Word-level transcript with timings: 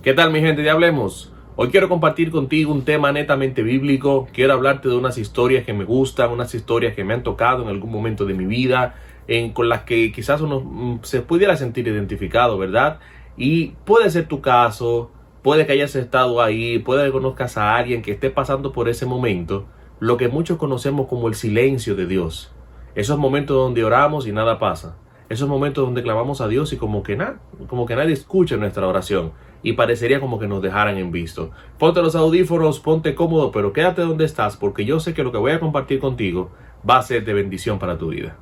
¿Qué 0.00 0.14
tal 0.14 0.30
mi 0.30 0.38
gente 0.38 0.62
de 0.62 0.70
Hablemos? 0.70 1.32
Hoy 1.56 1.70
quiero 1.70 1.88
compartir 1.88 2.30
contigo 2.30 2.72
un 2.72 2.84
tema 2.84 3.10
netamente 3.10 3.64
bíblico. 3.64 4.28
Quiero 4.32 4.52
hablarte 4.52 4.88
de 4.88 4.96
unas 4.96 5.18
historias 5.18 5.64
que 5.64 5.72
me 5.72 5.84
gustan, 5.84 6.30
unas 6.30 6.54
historias 6.54 6.94
que 6.94 7.02
me 7.02 7.14
han 7.14 7.24
tocado 7.24 7.64
en 7.64 7.68
algún 7.68 7.90
momento 7.90 8.24
de 8.24 8.32
mi 8.32 8.46
vida, 8.46 8.94
en, 9.26 9.52
con 9.52 9.68
las 9.68 9.82
que 9.82 10.12
quizás 10.12 10.40
uno 10.40 10.60
mm, 10.60 11.00
se 11.02 11.20
pudiera 11.22 11.56
sentir 11.56 11.88
identificado, 11.88 12.56
¿verdad? 12.58 13.00
Y 13.36 13.70
puede 13.84 14.08
ser 14.10 14.28
tu 14.28 14.40
caso, 14.40 15.10
puede 15.42 15.66
que 15.66 15.72
hayas 15.72 15.96
estado 15.96 16.40
ahí, 16.40 16.78
puede 16.78 17.06
que 17.06 17.10
conozcas 17.10 17.58
a 17.58 17.74
alguien 17.74 18.00
que 18.00 18.12
esté 18.12 18.30
pasando 18.30 18.70
por 18.72 18.88
ese 18.88 19.04
momento, 19.04 19.66
lo 19.98 20.16
que 20.16 20.28
muchos 20.28 20.58
conocemos 20.58 21.08
como 21.08 21.26
el 21.26 21.34
silencio 21.34 21.96
de 21.96 22.06
Dios. 22.06 22.52
Esos 22.94 23.18
momentos 23.18 23.56
donde 23.56 23.82
oramos 23.82 24.28
y 24.28 24.32
nada 24.32 24.60
pasa. 24.60 24.96
Esos 25.28 25.48
momentos 25.48 25.84
donde 25.84 26.04
clamamos 26.04 26.40
a 26.40 26.46
Dios 26.46 26.72
y 26.72 26.76
como 26.76 27.02
que 27.02 27.16
nada, 27.16 27.40
como 27.66 27.84
que 27.84 27.96
nadie 27.96 28.12
escucha 28.12 28.56
nuestra 28.56 28.86
oración 28.86 29.32
y 29.62 29.72
parecería 29.72 30.20
como 30.20 30.38
que 30.38 30.46
nos 30.46 30.62
dejaran 30.62 30.98
en 30.98 31.10
visto. 31.10 31.50
Ponte 31.78 32.02
los 32.02 32.14
audífonos, 32.14 32.80
ponte 32.80 33.14
cómodo, 33.14 33.50
pero 33.50 33.72
quédate 33.72 34.02
donde 34.02 34.24
estás 34.24 34.56
porque 34.56 34.84
yo 34.84 35.00
sé 35.00 35.14
que 35.14 35.22
lo 35.22 35.32
que 35.32 35.38
voy 35.38 35.52
a 35.52 35.60
compartir 35.60 35.98
contigo 36.00 36.50
va 36.88 36.98
a 36.98 37.02
ser 37.02 37.24
de 37.24 37.34
bendición 37.34 37.78
para 37.78 37.98
tu 37.98 38.08
vida. 38.08 38.36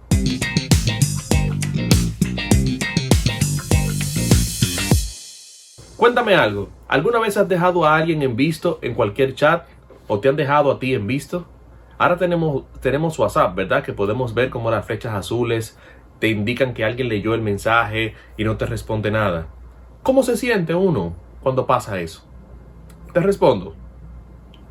Cuéntame 5.96 6.34
algo, 6.34 6.68
¿alguna 6.88 7.18
vez 7.18 7.36
has 7.36 7.48
dejado 7.48 7.86
a 7.86 7.96
alguien 7.96 8.22
en 8.22 8.36
visto 8.36 8.78
en 8.82 8.94
cualquier 8.94 9.34
chat 9.34 9.66
o 10.06 10.20
te 10.20 10.28
han 10.28 10.36
dejado 10.36 10.70
a 10.70 10.78
ti 10.78 10.94
en 10.94 11.06
visto? 11.06 11.46
Ahora 11.98 12.18
tenemos, 12.18 12.64
tenemos 12.82 13.18
WhatsApp, 13.18 13.54
¿verdad? 13.54 13.82
Que 13.82 13.94
podemos 13.94 14.34
ver 14.34 14.50
como 14.50 14.70
las 14.70 14.84
flechas 14.84 15.14
azules 15.14 15.78
te 16.18 16.28
indican 16.28 16.74
que 16.74 16.84
alguien 16.84 17.08
leyó 17.08 17.34
el 17.34 17.42
mensaje 17.42 18.14
y 18.36 18.44
no 18.44 18.56
te 18.56 18.66
responde 18.66 19.10
nada. 19.10 19.48
¿Cómo 20.06 20.22
se 20.22 20.36
siente 20.36 20.72
uno 20.72 21.16
cuando 21.42 21.66
pasa 21.66 21.98
eso? 21.98 22.24
Te 23.12 23.18
respondo. 23.18 23.74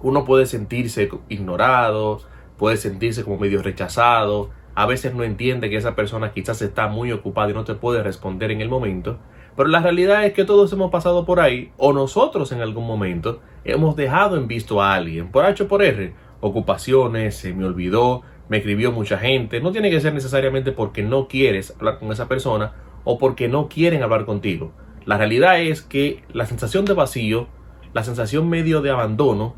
Uno 0.02 0.24
puede 0.24 0.46
sentirse 0.46 1.10
ignorado, 1.27 2.22
puede 2.58 2.77
sentirse 2.77 3.26
como 3.26 3.40
medio 3.40 3.62
rechazado, 3.62 4.52
a 4.76 4.86
veces 4.86 5.14
no 5.14 5.26
entiende 5.26 5.70
que 5.70 5.76
esa 5.76 5.94
persona 5.94 6.32
quizás 6.32 6.62
está 6.62 6.88
muy 6.88 7.12
ocupada 7.12 7.52
y 7.52 7.54
no 7.54 7.66
te 7.66 7.74
puede 7.74 8.02
responder 8.02 8.50
en 8.50 8.62
el 8.62 8.70
momento, 8.70 9.18
pero 9.58 9.68
la 9.68 9.82
realidad 9.82 10.24
es 10.24 10.32
que 10.32 10.46
todos 10.46 10.72
hemos 10.72 10.90
pasado 10.90 11.26
por 11.26 11.42
ahí, 11.42 11.74
o 11.76 11.92
nosotros 11.92 12.54
en 12.54 12.62
algún 12.62 12.88
momento 12.88 13.42
hemos 13.66 13.98
dejado 13.98 14.38
en 14.38 14.48
visto 14.48 14.82
a 14.82 14.94
alguien, 14.94 15.34
por 15.34 15.44
H 15.44 15.64
o 15.64 15.68
por 15.68 15.84
R, 15.84 16.14
ocupaciones, 16.40 17.36
se 17.36 17.54
me 17.54 17.66
olvidó, 17.66 18.22
me 18.48 18.60
escribió 18.60 18.94
mucha 18.94 19.18
gente, 19.18 19.60
no 19.60 19.74
tiene 19.74 19.90
que 19.90 19.99
ser 19.99 20.14
necesariamente 20.14 20.72
porque 20.72 21.04
no 21.04 21.27
quieres 21.27 21.76
hablar 21.76 21.99
con 21.99 22.14
esa 22.14 22.30
persona 22.30 22.72
o 23.04 23.18
porque 23.18 23.49
no 23.49 23.68
quieren 23.68 24.02
hablar 24.02 24.24
contigo. 24.24 24.72
La 25.06 25.20
realidad 25.20 25.62
es 25.62 25.84
que 25.84 26.24
la 26.34 26.48
sensación 26.48 26.84
de 26.86 26.94
vacío, 26.94 27.48
la 27.94 28.04
sensación 28.04 28.50
medio 28.50 28.82
de 28.82 28.90
abandono, 28.90 29.54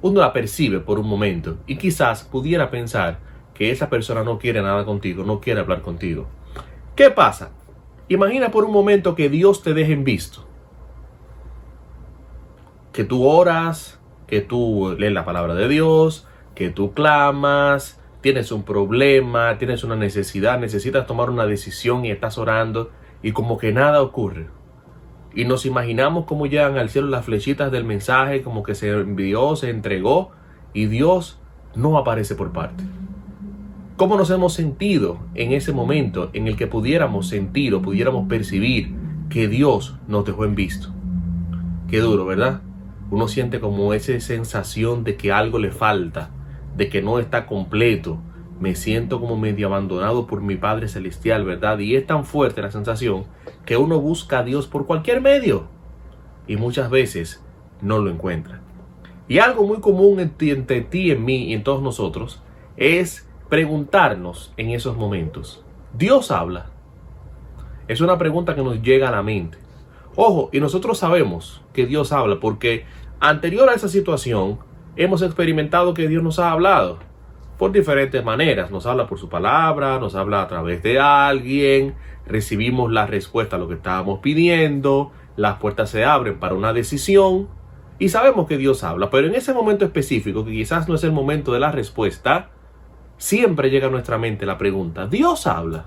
uno 0.00 0.20
la 0.20 0.32
percibe 0.32 0.78
por 0.78 1.00
un 1.00 1.08
momento 1.08 1.58
y 1.66 1.76
quizás 1.76 2.22
pudiera 2.22 2.70
pensar 2.70 3.18
que 3.52 3.72
esa 3.72 3.90
persona 3.90 4.22
no 4.22 4.38
quiere 4.38 4.62
nada 4.62 4.84
contigo, 4.84 5.24
no 5.24 5.40
quiere 5.40 5.60
hablar 5.60 5.82
contigo. 5.82 6.28
¿Qué 6.94 7.10
pasa? 7.10 7.50
Imagina 8.08 8.52
por 8.52 8.64
un 8.64 8.72
momento 8.72 9.16
que 9.16 9.28
Dios 9.28 9.64
te 9.64 9.74
deje 9.74 9.92
en 9.92 10.04
visto. 10.04 10.46
Que 12.92 13.02
tú 13.02 13.26
oras, 13.26 13.98
que 14.28 14.40
tú 14.40 14.94
lees 14.96 15.12
la 15.12 15.24
palabra 15.24 15.54
de 15.54 15.66
Dios, 15.66 16.28
que 16.54 16.70
tú 16.70 16.92
clamas, 16.94 18.00
tienes 18.20 18.52
un 18.52 18.62
problema, 18.62 19.58
tienes 19.58 19.82
una 19.82 19.96
necesidad, 19.96 20.60
necesitas 20.60 21.08
tomar 21.08 21.28
una 21.28 21.44
decisión 21.44 22.04
y 22.04 22.12
estás 22.12 22.38
orando 22.38 22.90
y 23.20 23.32
como 23.32 23.58
que 23.58 23.72
nada 23.72 24.00
ocurre 24.00 24.46
y 25.34 25.44
nos 25.44 25.66
imaginamos 25.66 26.24
cómo 26.24 26.46
llegan 26.46 26.76
al 26.76 26.90
cielo 26.90 27.08
las 27.08 27.24
flechitas 27.24 27.72
del 27.72 27.84
mensaje, 27.84 28.42
como 28.42 28.62
que 28.62 28.74
se 28.74 28.90
envió, 28.90 29.56
se 29.56 29.70
entregó 29.70 30.32
y 30.74 30.86
Dios 30.86 31.38
no 31.74 31.96
aparece 31.98 32.34
por 32.34 32.52
parte. 32.52 32.84
¿Cómo 33.96 34.16
nos 34.16 34.30
hemos 34.30 34.54
sentido 34.54 35.18
en 35.34 35.52
ese 35.52 35.72
momento 35.72 36.30
en 36.32 36.48
el 36.48 36.56
que 36.56 36.66
pudiéramos 36.66 37.28
sentir 37.28 37.74
o 37.74 37.82
pudiéramos 37.82 38.28
percibir 38.28 38.94
que 39.28 39.48
Dios 39.48 39.96
nos 40.08 40.24
dejó 40.24 40.44
en 40.44 40.54
visto? 40.54 40.88
Qué 41.88 42.00
duro, 42.00 42.24
¿verdad? 42.24 42.62
Uno 43.10 43.28
siente 43.28 43.60
como 43.60 43.92
esa 43.94 44.18
sensación 44.20 45.04
de 45.04 45.16
que 45.16 45.30
algo 45.30 45.58
le 45.58 45.70
falta, 45.70 46.30
de 46.76 46.88
que 46.88 47.02
no 47.02 47.18
está 47.18 47.46
completo. 47.46 48.18
Me 48.62 48.76
siento 48.76 49.18
como 49.18 49.36
medio 49.36 49.66
abandonado 49.66 50.28
por 50.28 50.40
mi 50.40 50.54
Padre 50.54 50.86
Celestial, 50.86 51.44
¿verdad? 51.44 51.80
Y 51.80 51.96
es 51.96 52.06
tan 52.06 52.24
fuerte 52.24 52.62
la 52.62 52.70
sensación 52.70 53.24
que 53.66 53.76
uno 53.76 53.98
busca 53.98 54.38
a 54.38 54.44
Dios 54.44 54.68
por 54.68 54.86
cualquier 54.86 55.20
medio 55.20 55.64
y 56.46 56.56
muchas 56.56 56.88
veces 56.88 57.44
no 57.80 57.98
lo 57.98 58.08
encuentra. 58.08 58.60
Y 59.26 59.40
algo 59.40 59.66
muy 59.66 59.80
común 59.80 60.20
entre 60.20 60.80
ti, 60.82 61.10
en 61.10 61.24
mí 61.24 61.46
y 61.46 61.54
en 61.54 61.64
todos 61.64 61.82
nosotros 61.82 62.40
es 62.76 63.28
preguntarnos 63.48 64.54
en 64.56 64.70
esos 64.70 64.96
momentos, 64.96 65.64
¿Dios 65.92 66.30
habla? 66.30 66.66
Es 67.88 68.00
una 68.00 68.16
pregunta 68.16 68.54
que 68.54 68.62
nos 68.62 68.80
llega 68.80 69.08
a 69.08 69.10
la 69.10 69.24
mente. 69.24 69.58
Ojo, 70.14 70.50
y 70.52 70.60
nosotros 70.60 70.98
sabemos 70.98 71.62
que 71.72 71.84
Dios 71.84 72.12
habla 72.12 72.38
porque 72.38 72.84
anterior 73.18 73.68
a 73.68 73.74
esa 73.74 73.88
situación 73.88 74.60
hemos 74.94 75.20
experimentado 75.20 75.94
que 75.94 76.06
Dios 76.06 76.22
nos 76.22 76.38
ha 76.38 76.52
hablado 76.52 77.10
por 77.62 77.70
diferentes 77.70 78.24
maneras. 78.24 78.72
Nos 78.72 78.86
habla 78.86 79.06
por 79.06 79.20
su 79.20 79.28
palabra, 79.28 80.00
nos 80.00 80.16
habla 80.16 80.42
a 80.42 80.48
través 80.48 80.82
de 80.82 80.98
alguien, 80.98 81.94
recibimos 82.26 82.90
la 82.90 83.06
respuesta 83.06 83.54
a 83.54 83.58
lo 83.60 83.68
que 83.68 83.74
estábamos 83.74 84.18
pidiendo, 84.18 85.12
las 85.36 85.60
puertas 85.60 85.88
se 85.88 86.04
abren 86.04 86.40
para 86.40 86.56
una 86.56 86.72
decisión 86.72 87.46
y 88.00 88.08
sabemos 88.08 88.48
que 88.48 88.58
Dios 88.58 88.82
habla, 88.82 89.10
pero 89.10 89.28
en 89.28 89.36
ese 89.36 89.54
momento 89.54 89.84
específico, 89.84 90.44
que 90.44 90.50
quizás 90.50 90.88
no 90.88 90.96
es 90.96 91.04
el 91.04 91.12
momento 91.12 91.52
de 91.52 91.60
la 91.60 91.70
respuesta, 91.70 92.50
siempre 93.16 93.70
llega 93.70 93.86
a 93.86 93.90
nuestra 93.90 94.18
mente 94.18 94.44
la 94.44 94.58
pregunta, 94.58 95.06
¿Dios 95.06 95.46
habla? 95.46 95.86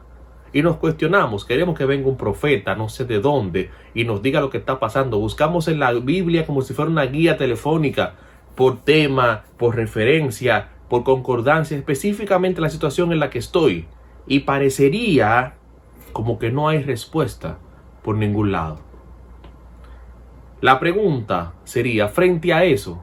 Y 0.53 0.61
nos 0.61 0.77
cuestionamos, 0.77 1.43
queremos 1.43 1.77
que 1.77 1.83
venga 1.83 2.07
un 2.07 2.15
profeta, 2.15 2.75
no 2.75 2.87
sé 2.87 3.03
de 3.03 3.19
dónde, 3.19 3.69
y 3.93 4.05
nos 4.05 4.21
diga 4.21 4.39
lo 4.39 4.49
que 4.49 4.59
está 4.59 4.79
pasando. 4.79 5.19
Buscamos 5.19 5.67
en 5.67 5.79
la 5.79 5.91
Biblia 5.91 6.45
como 6.45 6.61
si 6.61 6.73
fuera 6.73 6.89
una 6.89 7.05
guía 7.05 7.35
telefónica, 7.35 8.13
por 8.55 8.77
tema, 8.77 9.43
por 9.57 9.75
referencia, 9.75 10.69
por 10.89 11.03
concordancia, 11.03 11.77
específicamente 11.77 12.61
la 12.61 12.69
situación 12.69 13.11
en 13.11 13.19
la 13.19 13.29
que 13.29 13.39
estoy. 13.39 13.87
Y 14.27 14.41
parecería 14.41 15.55
como 16.13 16.39
que 16.39 16.51
no 16.51 16.67
hay 16.67 16.81
respuesta 16.81 17.57
por 18.01 18.15
ningún 18.15 18.51
lado. 18.51 18.79
La 20.61 20.79
pregunta 20.79 21.53
sería, 21.63 22.07
frente 22.07 22.53
a 22.53 22.63
eso, 22.63 23.01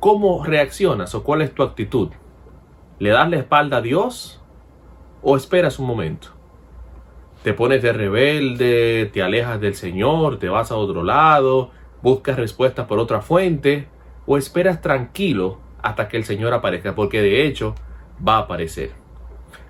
¿cómo 0.00 0.44
reaccionas 0.44 1.14
o 1.14 1.24
cuál 1.24 1.42
es 1.42 1.52
tu 1.52 1.62
actitud? 1.62 2.10
¿Le 2.98 3.10
das 3.10 3.28
la 3.28 3.36
espalda 3.36 3.78
a 3.78 3.82
Dios 3.82 4.40
o 5.22 5.36
esperas 5.36 5.78
un 5.78 5.86
momento? 5.86 6.28
¿Te 7.42 7.52
pones 7.52 7.82
de 7.82 7.92
rebelde, 7.92 9.10
te 9.12 9.22
alejas 9.22 9.60
del 9.60 9.74
Señor, 9.74 10.38
te 10.38 10.48
vas 10.48 10.70
a 10.70 10.76
otro 10.76 11.02
lado, 11.02 11.70
buscas 12.02 12.36
respuestas 12.36 12.86
por 12.86 12.98
otra 12.98 13.20
fuente 13.20 13.88
o 14.26 14.38
esperas 14.38 14.80
tranquilo 14.80 15.65
hasta 15.82 16.08
que 16.08 16.16
el 16.16 16.24
Señor 16.24 16.52
aparezca? 16.52 16.94
Porque 16.94 17.22
de 17.22 17.46
hecho 17.46 17.74
va 18.26 18.36
a 18.36 18.40
aparecer. 18.40 18.90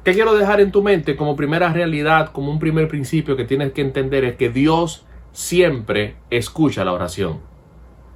¿Qué 0.04 0.12
quiero 0.12 0.34
dejar 0.34 0.60
en 0.60 0.70
tu 0.70 0.82
mente 0.82 1.16
como 1.16 1.34
primera 1.34 1.72
realidad, 1.72 2.30
como 2.32 2.50
un 2.50 2.58
primer 2.58 2.86
principio 2.88 3.36
que 3.36 3.44
tienes 3.44 3.72
que 3.72 3.80
entender 3.80 4.24
es 4.24 4.36
que 4.36 4.50
Dios 4.50 5.06
siempre 5.36 6.16
escucha 6.30 6.82
la 6.82 6.94
oración. 6.94 7.40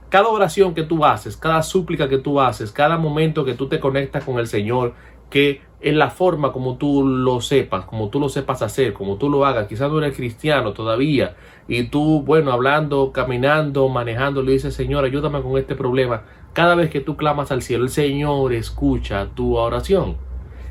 Cada 0.08 0.28
oración 0.28 0.72
que 0.72 0.84
tú 0.84 1.04
haces, 1.04 1.36
cada 1.36 1.62
súplica 1.62 2.08
que 2.08 2.16
tú 2.16 2.40
haces, 2.40 2.72
cada 2.72 2.96
momento 2.96 3.44
que 3.44 3.52
tú 3.52 3.68
te 3.68 3.78
conectas 3.78 4.24
con 4.24 4.38
el 4.38 4.46
Señor, 4.46 4.94
que 5.28 5.60
en 5.82 5.98
la 5.98 6.08
forma 6.08 6.50
como 6.50 6.76
tú 6.78 7.06
lo 7.06 7.42
sepas, 7.42 7.84
como 7.84 8.08
tú 8.08 8.20
lo 8.20 8.30
sepas 8.30 8.62
hacer, 8.62 8.94
como 8.94 9.16
tú 9.16 9.28
lo 9.28 9.44
hagas, 9.44 9.68
quizás 9.68 9.90
no 9.90 9.98
eres 9.98 10.16
cristiano 10.16 10.72
todavía, 10.72 11.36
y 11.68 11.84
tú, 11.84 12.22
bueno, 12.22 12.52
hablando, 12.52 13.12
caminando, 13.12 13.88
manejando, 13.90 14.42
le 14.42 14.52
dices, 14.52 14.75
Señor, 14.75 15.04
ayúdame 15.04 15.43
con 15.43 15.58
este 15.58 15.75
problema. 15.75 16.22
Cada 16.52 16.75
vez 16.75 16.91
que 16.91 17.00
tú 17.00 17.17
clamas 17.17 17.52
al 17.52 17.62
cielo, 17.62 17.85
el 17.85 17.91
Señor 17.91 18.52
escucha 18.52 19.29
tu 19.35 19.56
oración. 19.56 20.17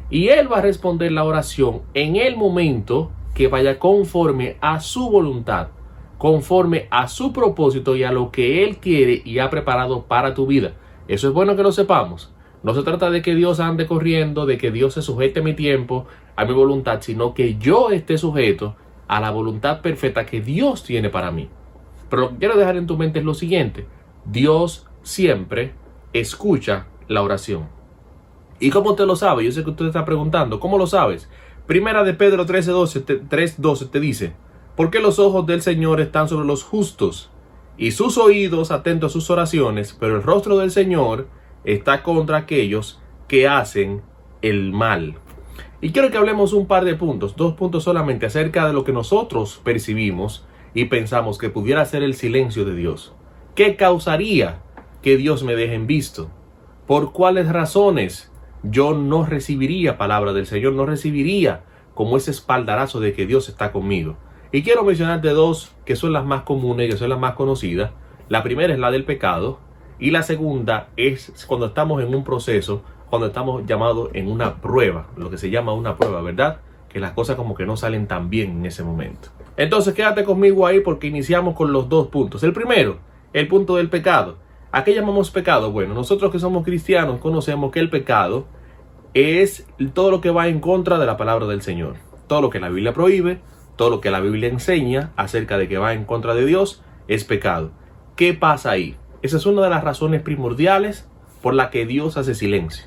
Y 0.10 0.30
Él 0.30 0.52
va 0.52 0.58
a 0.58 0.62
responder 0.62 1.12
la 1.12 1.24
oración 1.24 1.82
en 1.94 2.16
el 2.16 2.36
momento 2.36 3.12
que 3.34 3.48
vaya 3.48 3.80
conforme 3.80 4.58
a 4.60 4.82
su 4.82 5.10
voluntad, 5.10 5.70
conforme 6.18 6.88
a 6.90 7.08
su 7.08 7.32
propósito 7.32 7.96
y 7.96 8.04
a 8.04 8.12
lo 8.12 8.32
que 8.32 8.66
Él 8.66 8.78
quiere 8.78 9.22
y 9.24 9.40
ha 9.40 9.50
preparado 9.50 10.04
para 10.04 10.34
tu 10.34 10.48
vida. 10.48 10.74
Eso 11.08 11.30
es 11.30 11.34
bueno 11.34 11.56
que 11.56 11.64
lo 11.64 11.72
sepamos. 11.72 12.34
No 12.62 12.74
se 12.74 12.84
trata 12.84 13.10
de 13.10 13.22
que 13.22 13.36
Dios 13.36 13.62
ande 13.62 13.88
corriendo, 13.88 14.46
de 14.46 14.58
que 14.58 14.72
Dios 14.72 14.96
se 14.96 15.02
sujete 15.02 15.40
a 15.40 15.44
mi 15.44 15.54
tiempo, 15.54 16.08
a 16.36 16.44
mi 16.44 16.54
voluntad, 16.54 17.00
sino 17.02 17.34
que 17.34 17.58
yo 17.58 17.90
esté 17.92 18.18
sujeto 18.18 18.76
a 19.08 19.22
la 19.22 19.32
voluntad 19.32 19.82
perfecta 19.82 20.26
que 20.26 20.42
Dios 20.42 20.84
tiene 20.84 21.10
para 21.10 21.32
mí. 21.32 21.48
Pero 22.10 22.24
lo 22.24 22.30
que 22.32 22.38
quiero 22.38 22.58
dejar 22.58 22.76
en 22.76 22.88
tu 22.88 22.98
mente 22.98 23.20
es 23.20 23.26
lo 23.26 23.34
siguiente. 23.34 23.86
Dios 24.26 24.89
siempre 25.04 25.74
escucha 26.14 26.88
la 27.08 27.22
oración. 27.22 27.68
¿Y 28.60 28.70
cómo 28.70 28.96
te 28.96 29.06
lo 29.06 29.16
sabes? 29.16 29.46
Yo 29.46 29.52
sé 29.52 29.64
que 29.64 29.70
usted 29.70 29.86
está 29.86 30.06
preguntando, 30.06 30.60
¿cómo 30.60 30.78
lo 30.78 30.88
sabes? 30.88 31.30
Primera 31.66 32.04
de 32.04 32.14
Pedro 32.14 32.46
13:12 32.46 33.06
te, 33.06 33.86
te 33.88 34.00
dice, 34.00 34.34
¿por 34.76 34.90
qué 34.90 35.00
los 35.00 35.20
ojos 35.20 35.46
del 35.46 35.62
Señor 35.62 36.02
están 36.02 36.28
sobre 36.28 36.46
los 36.46 36.64
justos 36.64 37.30
y 37.80 37.92
sus 37.92 38.18
oídos 38.18 38.72
atentos 38.72 39.12
a 39.12 39.14
sus 39.14 39.30
oraciones, 39.30 39.96
pero 39.98 40.18
el 40.18 40.24
rostro 40.24 40.58
del 40.58 40.70
Señor 40.70 41.28
está 41.64 42.04
contra 42.04 42.38
aquellos 42.38 43.00
que 43.30 43.48
hacen 43.48 44.02
el 44.42 44.74
mal. 44.74 45.16
Y 45.80 45.92
quiero 45.92 46.12
que 46.12 46.18
hablemos 46.18 46.52
un 46.52 46.68
par 46.68 46.84
de 46.84 46.96
puntos, 46.96 47.38
dos 47.38 47.54
puntos 47.54 47.86
solamente 47.86 48.26
acerca 48.26 48.68
de 48.68 48.74
lo 48.74 48.84
que 48.84 48.92
nosotros 48.92 49.62
percibimos 49.64 50.46
y 50.74 50.86
pensamos 50.86 51.38
que 51.38 51.50
pudiera 51.50 51.86
ser 51.86 52.04
el 52.04 52.16
silencio 52.16 52.66
de 52.66 52.76
Dios. 52.76 53.14
¿Qué 53.56 53.78
causaría 53.78 54.62
que 55.02 55.18
Dios 55.18 55.44
me 55.44 55.56
deje 55.56 55.76
en 55.76 55.88
visto? 55.88 56.30
¿Por 56.88 57.14
cuáles 57.14 57.50
razones 57.50 58.32
yo 58.64 58.94
no 58.94 59.26
recibiría 59.26 59.98
palabra 59.98 60.34
del 60.34 60.46
Señor, 60.46 60.74
no 60.74 60.86
recibiría 60.86 61.64
como 61.94 62.18
ese 62.18 62.32
espaldarazo 62.32 63.00
de 63.00 63.14
que 63.14 63.26
Dios 63.26 63.50
está 63.50 63.72
conmigo? 63.72 64.18
Y 64.52 64.64
quiero 64.64 64.84
mencionarte 64.84 65.30
dos 65.30 65.76
que 65.86 65.96
son 65.96 66.14
las 66.14 66.26
más 66.26 66.44
comunes, 66.44 66.90
que 66.90 66.98
son 66.98 67.10
las 67.10 67.20
más 67.20 67.34
conocidas. 67.36 67.92
La 68.30 68.44
primera 68.44 68.74
es 68.74 68.80
la 68.80 68.92
del 68.92 69.06
pecado 69.06 69.60
y 70.00 70.12
la 70.12 70.24
segunda 70.24 70.90
es 70.98 71.46
cuando 71.48 71.68
estamos 71.68 72.02
en 72.02 72.14
un 72.14 72.24
proceso 72.24 72.84
cuando 73.10 73.28
estamos 73.28 73.66
llamados 73.66 74.10
en 74.14 74.30
una 74.30 74.62
prueba, 74.62 75.08
lo 75.18 75.30
que 75.30 75.38
se 75.38 75.50
llama 75.50 75.74
una 75.74 75.98
prueba, 75.98 76.22
¿verdad? 76.22 76.60
Que 76.90 77.00
las 77.00 77.12
cosas 77.12 77.36
como 77.36 77.56
que 77.56 77.66
no 77.66 77.76
salen 77.76 78.08
tan 78.08 78.30
bien 78.30 78.52
en 78.60 78.66
ese 78.66 78.84
momento. 78.84 79.30
Entonces 79.58 79.94
quédate 79.94 80.24
conmigo 80.24 80.66
ahí 80.66 80.80
porque 80.80 81.08
iniciamos 81.08 81.56
con 81.56 81.74
los 81.74 81.90
dos 81.90 82.08
puntos. 82.08 82.44
El 82.44 82.54
primero, 82.54 82.98
el 83.34 83.48
punto 83.48 83.76
del 83.76 83.90
pecado. 83.90 84.38
¿A 84.72 84.84
qué 84.84 84.94
llamamos 84.94 85.32
pecado? 85.32 85.72
Bueno, 85.72 85.96
nosotros 85.96 86.32
que 86.32 86.38
somos 86.38 86.64
cristianos 86.64 87.20
conocemos 87.20 87.72
que 87.72 87.80
el 87.80 87.90
pecado 87.90 88.46
es 89.16 89.66
todo 89.96 90.12
lo 90.12 90.22
que 90.22 90.30
va 90.30 90.48
en 90.48 90.60
contra 90.60 91.00
de 91.00 91.08
la 91.08 91.18
palabra 91.18 91.48
del 91.48 91.64
Señor. 91.64 91.96
Todo 92.28 92.42
lo 92.42 92.52
que 92.52 92.60
la 92.60 92.70
Biblia 92.70 92.94
prohíbe, 92.94 93.42
todo 93.76 93.90
lo 93.90 94.00
que 94.00 94.12
la 94.12 94.20
Biblia 94.20 94.48
enseña 94.48 95.12
acerca 95.16 95.58
de 95.58 95.68
que 95.68 95.80
va 95.80 95.94
en 95.94 96.06
contra 96.06 96.36
de 96.36 96.46
Dios 96.46 96.84
es 97.08 97.24
pecado. 97.24 97.72
¿Qué 98.16 98.36
pasa 98.36 98.70
ahí? 98.70 98.96
Esa 99.24 99.38
es 99.38 99.48
una 99.48 99.64
de 99.64 99.72
las 99.72 99.84
razones 99.84 100.22
primordiales 100.22 101.10
por 101.42 101.56
la 101.56 101.72
que 101.72 101.88
Dios 101.88 102.16
hace 102.18 102.36
silencio. 102.36 102.86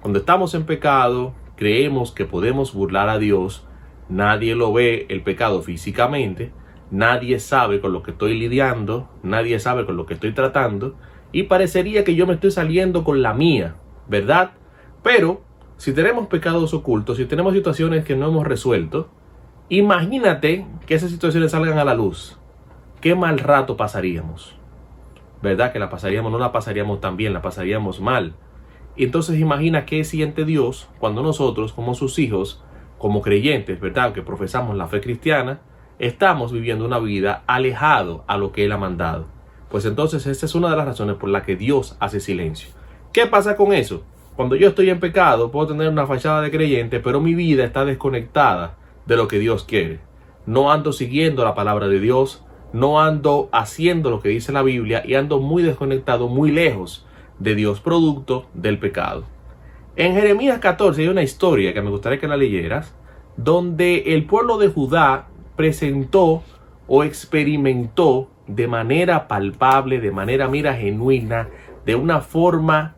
Cuando 0.00 0.18
estamos 0.18 0.54
en 0.54 0.64
pecado, 0.64 1.34
creemos 1.54 2.10
que 2.10 2.24
podemos 2.24 2.74
burlar 2.74 3.08
a 3.08 3.18
Dios, 3.18 3.64
nadie 4.08 4.56
lo 4.56 4.72
ve 4.72 5.06
el 5.08 5.22
pecado 5.22 5.62
físicamente, 5.62 6.50
nadie 6.90 7.38
sabe 7.38 7.80
con 7.80 7.92
lo 7.92 8.02
que 8.02 8.10
estoy 8.10 8.36
lidiando, 8.36 9.08
nadie 9.22 9.60
sabe 9.60 9.86
con 9.86 9.96
lo 9.96 10.06
que 10.06 10.14
estoy 10.14 10.32
tratando, 10.32 10.96
y 11.32 11.44
parecería 11.44 12.04
que 12.04 12.14
yo 12.14 12.26
me 12.26 12.34
estoy 12.34 12.50
saliendo 12.50 13.04
con 13.04 13.22
la 13.22 13.34
mía, 13.34 13.76
¿verdad? 14.08 14.52
Pero 15.02 15.42
si 15.76 15.92
tenemos 15.92 16.26
pecados 16.26 16.74
ocultos, 16.74 17.16
si 17.16 17.24
tenemos 17.24 17.54
situaciones 17.54 18.04
que 18.04 18.16
no 18.16 18.28
hemos 18.28 18.46
resuelto, 18.46 19.08
imagínate 19.68 20.66
que 20.86 20.94
esas 20.94 21.10
situaciones 21.10 21.52
salgan 21.52 21.78
a 21.78 21.84
la 21.84 21.94
luz. 21.94 22.38
Qué 23.00 23.14
mal 23.14 23.38
rato 23.38 23.76
pasaríamos. 23.76 24.56
¿Verdad? 25.42 25.72
Que 25.72 25.78
la 25.78 25.88
pasaríamos, 25.88 26.30
no 26.30 26.38
la 26.38 26.52
pasaríamos 26.52 27.00
tan 27.00 27.16
bien, 27.16 27.32
la 27.32 27.40
pasaríamos 27.40 28.00
mal. 28.00 28.34
Y 28.94 29.04
entonces 29.04 29.40
imagina 29.40 29.86
qué 29.86 30.04
siente 30.04 30.44
Dios 30.44 30.90
cuando 30.98 31.22
nosotros, 31.22 31.72
como 31.72 31.94
sus 31.94 32.18
hijos, 32.18 32.62
como 32.98 33.22
creyentes, 33.22 33.80
¿verdad? 33.80 34.12
Que 34.12 34.20
profesamos 34.20 34.76
la 34.76 34.88
fe 34.88 35.00
cristiana, 35.00 35.60
estamos 35.98 36.52
viviendo 36.52 36.84
una 36.84 36.98
vida 36.98 37.42
alejado 37.46 38.24
a 38.26 38.36
lo 38.36 38.52
que 38.52 38.66
Él 38.66 38.72
ha 38.72 38.76
mandado. 38.76 39.28
Pues 39.70 39.84
entonces 39.84 40.26
esta 40.26 40.46
es 40.46 40.54
una 40.54 40.70
de 40.70 40.76
las 40.76 40.86
razones 40.86 41.16
por 41.16 41.28
las 41.30 41.44
que 41.44 41.56
Dios 41.56 41.96
hace 42.00 42.20
silencio. 42.20 42.70
¿Qué 43.12 43.26
pasa 43.26 43.56
con 43.56 43.72
eso? 43.72 44.02
Cuando 44.36 44.56
yo 44.56 44.68
estoy 44.68 44.90
en 44.90 45.00
pecado, 45.00 45.50
puedo 45.50 45.68
tener 45.68 45.88
una 45.88 46.06
fachada 46.06 46.40
de 46.42 46.50
creyente, 46.50 46.98
pero 46.98 47.20
mi 47.20 47.34
vida 47.34 47.64
está 47.64 47.84
desconectada 47.84 48.76
de 49.06 49.16
lo 49.16 49.28
que 49.28 49.38
Dios 49.38 49.64
quiere. 49.64 50.00
No 50.46 50.72
ando 50.72 50.92
siguiendo 50.92 51.44
la 51.44 51.54
palabra 51.54 51.88
de 51.88 52.00
Dios, 52.00 52.42
no 52.72 53.00
ando 53.00 53.48
haciendo 53.52 54.10
lo 54.10 54.20
que 54.20 54.28
dice 54.28 54.52
la 54.52 54.62
Biblia 54.62 55.02
y 55.06 55.14
ando 55.14 55.40
muy 55.40 55.62
desconectado, 55.62 56.28
muy 56.28 56.50
lejos 56.50 57.06
de 57.38 57.54
Dios 57.54 57.80
producto 57.80 58.46
del 58.54 58.78
pecado. 58.78 59.24
En 59.96 60.14
Jeremías 60.14 60.58
14 60.58 61.02
hay 61.02 61.08
una 61.08 61.22
historia 61.22 61.74
que 61.74 61.82
me 61.82 61.90
gustaría 61.90 62.18
que 62.18 62.28
la 62.28 62.36
leyeras, 62.36 62.94
donde 63.36 64.14
el 64.14 64.24
pueblo 64.24 64.58
de 64.58 64.68
Judá 64.68 65.28
presentó 65.56 66.42
o 66.86 67.04
experimentó 67.04 68.28
de 68.54 68.68
manera 68.68 69.28
palpable, 69.28 70.00
de 70.00 70.10
manera 70.10 70.48
mira 70.48 70.74
genuina, 70.74 71.48
de 71.84 71.94
una 71.94 72.20
forma 72.20 72.96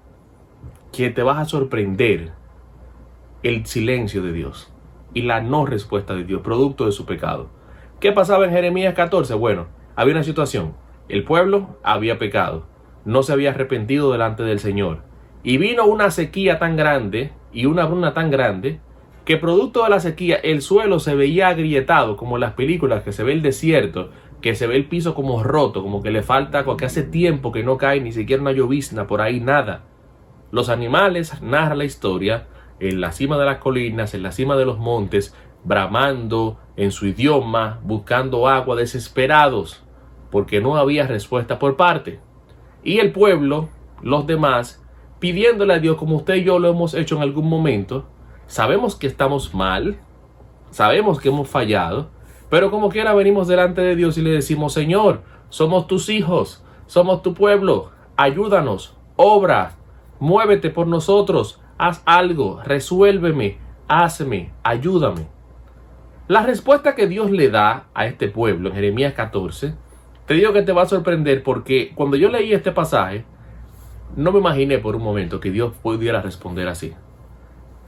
que 0.93 1.11
te 1.11 1.23
vas 1.23 1.39
a 1.39 1.45
sorprender 1.45 2.33
el 3.43 3.67
silencio 3.67 4.23
de 4.23 4.33
Dios 4.33 4.73
y 5.15 5.23
la 5.23 5.41
no 5.41 5.67
respuesta 5.67 6.15
de 6.15 6.25
Dios, 6.25 6.43
producto 6.43 6.87
de 6.87 6.93
su 6.93 7.07
pecado. 7.07 7.49
¿Qué 8.01 8.13
pasaba 8.13 8.45
en 8.45 8.53
Jeremías 8.53 8.95
14? 8.95 9.35
Bueno, 9.35 9.67
había 9.97 10.15
una 10.15 10.25
situación. 10.25 10.75
El 11.09 11.25
pueblo 11.25 11.79
había 11.83 12.19
pecado 12.19 12.67
no 13.05 13.23
se 13.23 13.33
había 13.33 13.51
arrepentido 13.51 14.13
delante 14.13 14.43
del 14.43 14.59
Señor. 14.59 15.03
Y 15.43 15.59
vino 15.59 15.85
una 15.87 16.11
sequía 16.11 16.59
tan 16.59 16.77
grande 16.77 17.33
y 17.53 17.67
una 17.67 17.85
bruna 17.87 18.15
tan 18.15 18.31
grande 18.31 18.81
que 19.25 19.37
producto 19.37 19.85
de 19.85 19.91
la 19.91 20.01
sequía 20.01 20.37
el 20.37 20.63
suelo 20.63 20.99
se 20.99 21.15
veía 21.15 21.49
agrietado 21.49 22.17
como 22.17 22.37
en 22.37 22.41
las 22.41 22.53
películas 22.53 23.03
que 23.03 23.13
se 23.13 23.23
ve 23.23 23.33
el 23.33 23.43
desierto, 23.43 24.11
que 24.43 24.55
se 24.55 24.67
ve 24.67 24.77
el 24.77 24.87
piso 24.87 25.15
como 25.15 25.43
roto, 25.43 25.83
como 25.83 26.03
que 26.03 26.11
le 26.11 26.23
falta, 26.23 26.65
que 26.77 26.85
hace 26.85 27.05
tiempo 27.05 27.53
que 27.53 27.63
no 27.63 27.79
cae 27.79 28.01
ni 28.01 28.13
siquiera 28.13 28.43
una 28.43 28.53
llovizna 28.53 29.07
por 29.07 29.21
ahí, 29.21 29.41
nada. 29.41 29.85
Los 30.51 30.69
animales, 30.69 31.41
narra 31.41 31.77
la 31.77 31.85
historia, 31.85 32.49
en 32.81 33.01
la 33.01 33.13
cima 33.13 33.39
de 33.39 33.47
las 33.47 33.59
colinas, 33.59 34.13
en 34.15 34.25
la 34.25 34.33
cima 34.33 34.57
de 34.57 34.67
los 34.67 34.79
montes, 34.79 35.35
bramando 35.65 36.59
en 36.77 36.91
su 36.91 37.07
idioma, 37.07 37.81
buscando 37.85 38.49
agua, 38.49 38.75
desesperados, 38.75 39.85
porque 40.31 40.61
no 40.61 40.77
había 40.77 41.07
respuesta 41.07 41.61
por 41.61 41.77
parte. 41.77 42.19
Y 42.83 42.99
el 42.99 43.13
pueblo, 43.13 43.69
los 44.03 44.27
demás, 44.27 44.85
pidiéndole 45.21 45.75
a 45.75 45.79
Dios 45.79 45.97
como 45.97 46.17
usted 46.17 46.35
y 46.35 46.45
yo 46.45 46.59
lo 46.59 46.69
hemos 46.69 46.95
hecho 46.95 47.17
en 47.17 47.23
algún 47.23 47.49
momento, 47.49 48.07
sabemos 48.49 48.97
que 48.97 49.07
estamos 49.07 49.55
mal, 49.55 50.01
sabemos 50.71 51.21
que 51.21 51.29
hemos 51.29 51.49
fallado, 51.49 52.11
pero 52.53 52.71
como 52.71 52.91
quiera 52.91 53.15
venimos 53.15 53.49
delante 53.49 53.81
de 53.81 53.97
Dios 53.97 54.19
y 54.19 54.21
le 54.21 54.29
decimos, 54.29 54.75
Señor, 54.75 55.23
somos 55.49 55.87
tus 55.87 56.11
hijos, 56.11 56.63
somos 56.85 57.23
tu 57.23 57.33
pueblo, 57.33 57.93
ayúdanos, 58.19 58.95
obra, 59.17 59.77
muévete 60.21 60.69
por 60.69 60.87
nosotros, 60.87 61.63
haz 61.79 62.03
algo, 62.05 62.61
resuélveme, 62.63 63.57
hazme, 63.89 64.53
ayúdame. 64.65 65.29
La 66.29 66.43
respuesta 66.43 66.95
que 66.95 67.07
Dios 67.07 67.31
le 67.31 67.49
da 67.49 67.87
a 67.95 68.05
este 68.05 68.29
pueblo 68.29 68.69
en 68.69 68.75
Jeremías 68.75 69.15
14 69.15 69.75
te 70.27 70.35
digo 70.35 70.53
que 70.53 70.61
te 70.61 70.73
va 70.73 70.83
a 70.83 70.87
sorprender 70.87 71.43
porque 71.43 71.93
cuando 71.95 72.19
yo 72.19 72.29
leí 72.29 72.53
este 72.53 72.71
pasaje, 72.71 73.25
no 74.15 74.31
me 74.31 74.41
imaginé 74.41 74.77
por 74.77 74.95
un 74.95 75.03
momento 75.03 75.41
que 75.41 75.51
Dios 75.51 75.73
pudiera 75.83 76.21
responder 76.21 76.69
así. 76.69 76.93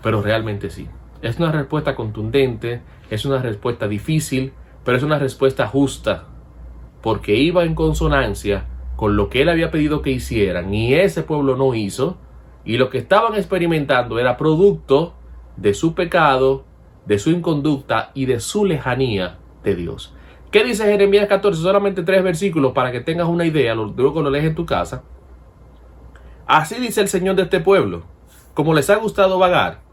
Pero 0.02 0.22
realmente 0.22 0.70
sí. 0.70 0.88
Es 1.24 1.38
una 1.38 1.50
respuesta 1.50 1.94
contundente, 1.94 2.82
es 3.08 3.24
una 3.24 3.38
respuesta 3.38 3.88
difícil, 3.88 4.52
pero 4.84 4.98
es 4.98 5.02
una 5.02 5.18
respuesta 5.18 5.66
justa. 5.66 6.24
Porque 7.00 7.34
iba 7.36 7.64
en 7.64 7.74
consonancia 7.74 8.66
con 8.94 9.16
lo 9.16 9.30
que 9.30 9.40
él 9.40 9.48
había 9.48 9.70
pedido 9.70 10.02
que 10.02 10.10
hicieran 10.10 10.74
y 10.74 10.92
ese 10.92 11.22
pueblo 11.22 11.56
no 11.56 11.74
hizo. 11.74 12.18
Y 12.66 12.76
lo 12.76 12.90
que 12.90 12.98
estaban 12.98 13.36
experimentando 13.36 14.18
era 14.18 14.36
producto 14.36 15.14
de 15.56 15.72
su 15.72 15.94
pecado, 15.94 16.66
de 17.06 17.18
su 17.18 17.30
inconducta 17.30 18.10
y 18.12 18.26
de 18.26 18.38
su 18.38 18.66
lejanía 18.66 19.38
de 19.62 19.76
Dios. 19.76 20.14
¿Qué 20.50 20.62
dice 20.62 20.84
Jeremías 20.84 21.26
14? 21.26 21.62
Solamente 21.62 22.02
tres 22.02 22.22
versículos 22.22 22.72
para 22.72 22.92
que 22.92 23.00
tengas 23.00 23.28
una 23.28 23.46
idea, 23.46 23.74
luego 23.74 24.20
lo 24.20 24.28
lees 24.28 24.44
en 24.44 24.54
tu 24.54 24.66
casa. 24.66 25.04
Así 26.46 26.74
dice 26.74 27.00
el 27.00 27.08
Señor 27.08 27.36
de 27.36 27.44
este 27.44 27.60
pueblo, 27.60 28.02
como 28.52 28.74
les 28.74 28.90
ha 28.90 28.96
gustado 28.96 29.38
vagar, 29.38 29.83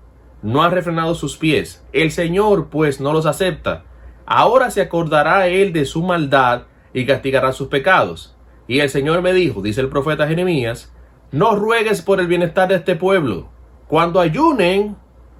no 0.41 0.63
ha 0.63 0.69
refrenado 0.69 1.15
sus 1.15 1.37
pies, 1.37 1.85
el 1.93 2.11
Señor 2.11 2.69
pues 2.69 2.99
no 2.99 3.13
los 3.13 3.25
acepta. 3.25 3.83
Ahora 4.25 4.71
se 4.71 4.81
acordará 4.81 5.47
él 5.47 5.73
de 5.73 5.85
su 5.85 6.01
maldad 6.03 6.63
y 6.93 7.05
castigará 7.05 7.51
sus 7.53 7.67
pecados. 7.67 8.35
Y 8.67 8.79
el 8.79 8.89
Señor 8.89 9.21
me 9.21 9.33
dijo, 9.33 9.61
dice 9.61 9.81
el 9.81 9.89
profeta 9.89 10.27
Jeremías, 10.27 10.93
no 11.31 11.55
ruegues 11.55 12.01
por 12.01 12.19
el 12.19 12.27
bienestar 12.27 12.69
de 12.69 12.75
este 12.75 12.95
pueblo. 12.95 13.49
Cuando 13.87 14.19
ayunen, 14.19 14.95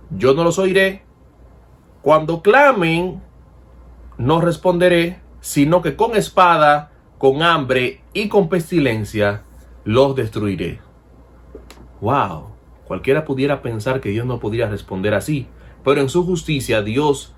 yo 0.10 0.34
no 0.34 0.44
los 0.44 0.60
oiré. 0.60 1.04
Cuando 2.02 2.42
clamen, 2.42 3.22
no 4.18 4.42
responderé, 4.42 5.20
sino 5.40 5.82
que 5.82 5.96
con 5.96 6.16
espada, 6.16 6.92
con 7.18 7.44
hambre 7.44 8.02
y 8.14 8.28
con 8.28 8.50
pestilencia 8.50 9.44
los 9.84 10.16
destruiré. 10.16 10.80
Wow, 12.02 12.51
cualquiera 12.92 13.24
pudiera 13.24 13.62
pensar 13.62 14.02
que 14.02 14.10
Dios 14.10 14.26
no 14.26 14.42
podría 14.42 14.68
responder 14.68 15.14
así, 15.14 15.48
pero 15.82 16.02
en 16.02 16.10
su 16.10 16.26
justicia 16.26 16.82
Dios 16.82 17.34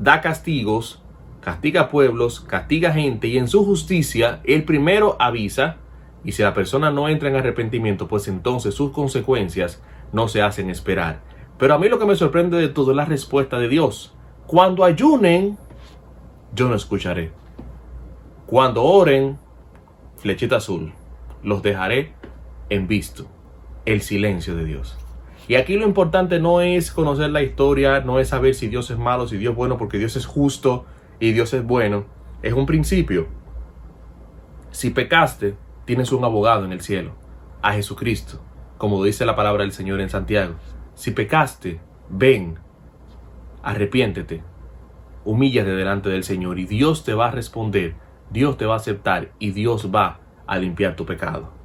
da 0.00 0.20
castigos, 0.20 1.00
castiga 1.40 1.88
pueblos, 1.88 2.40
castiga 2.40 2.90
gente 2.90 3.28
y 3.28 3.38
en 3.38 3.46
su 3.46 3.64
justicia 3.64 4.40
Él 4.42 4.64
primero 4.64 5.16
avisa 5.20 5.76
y 6.24 6.32
si 6.32 6.42
la 6.42 6.52
persona 6.52 6.90
no 6.90 7.08
entra 7.08 7.28
en 7.28 7.36
arrepentimiento, 7.36 8.08
pues 8.08 8.26
entonces 8.26 8.74
sus 8.74 8.90
consecuencias 8.90 9.80
no 10.12 10.26
se 10.26 10.42
hacen 10.42 10.68
esperar. 10.68 11.20
Pero 11.58 11.74
a 11.74 11.78
mí 11.78 11.88
lo 11.88 12.00
que 12.00 12.06
me 12.06 12.16
sorprende 12.16 12.56
de 12.56 12.66
todo 12.66 12.90
es 12.90 12.96
la 12.96 13.04
respuesta 13.04 13.60
de 13.60 13.68
Dios. 13.68 14.16
Cuando 14.48 14.82
ayunen, 14.82 15.58
yo 16.56 16.68
no 16.68 16.74
escucharé. 16.74 17.30
Cuando 18.46 18.82
oren, 18.82 19.38
flechita 20.16 20.56
azul, 20.56 20.92
los 21.44 21.62
dejaré 21.62 22.14
en 22.68 22.88
visto, 22.88 23.26
el 23.92 24.02
silencio 24.02 24.54
de 24.54 24.66
Dios. 24.66 24.98
Y 25.48 25.54
aquí 25.54 25.76
lo 25.76 25.86
importante 25.86 26.40
no 26.40 26.60
es 26.60 26.92
conocer 26.92 27.30
la 27.30 27.42
historia, 27.42 28.00
no 28.00 28.18
es 28.18 28.28
saber 28.28 28.54
si 28.54 28.68
Dios 28.68 28.90
es 28.90 28.98
malo, 28.98 29.26
si 29.26 29.38
Dios 29.38 29.52
es 29.52 29.56
bueno, 29.56 29.78
porque 29.78 29.96
Dios 29.96 30.14
es 30.16 30.26
justo 30.26 30.84
y 31.18 31.32
Dios 31.32 31.54
es 31.54 31.64
bueno. 31.64 32.04
Es 32.42 32.52
un 32.52 32.66
principio. 32.66 33.28
Si 34.72 34.90
pecaste, 34.90 35.54
tienes 35.86 36.12
un 36.12 36.22
abogado 36.22 36.66
en 36.66 36.72
el 36.72 36.82
cielo, 36.82 37.12
a 37.62 37.72
Jesucristo, 37.72 38.42
como 38.76 39.02
dice 39.02 39.24
la 39.24 39.36
palabra 39.36 39.62
del 39.62 39.72
Señor 39.72 40.02
en 40.02 40.10
Santiago. 40.10 40.56
Si 40.94 41.12
pecaste, 41.12 41.80
ven, 42.10 42.58
arrepiéntete, 43.62 44.42
humíllate 45.24 45.70
delante 45.70 46.10
del 46.10 46.24
Señor 46.24 46.58
y 46.58 46.66
Dios 46.66 47.04
te 47.04 47.14
va 47.14 47.28
a 47.28 47.30
responder, 47.30 47.94
Dios 48.28 48.58
te 48.58 48.66
va 48.66 48.74
a 48.74 48.78
aceptar 48.78 49.32
y 49.38 49.52
Dios 49.52 49.90
va 49.94 50.20
a 50.46 50.58
limpiar 50.58 50.94
tu 50.94 51.06
pecado. 51.06 51.57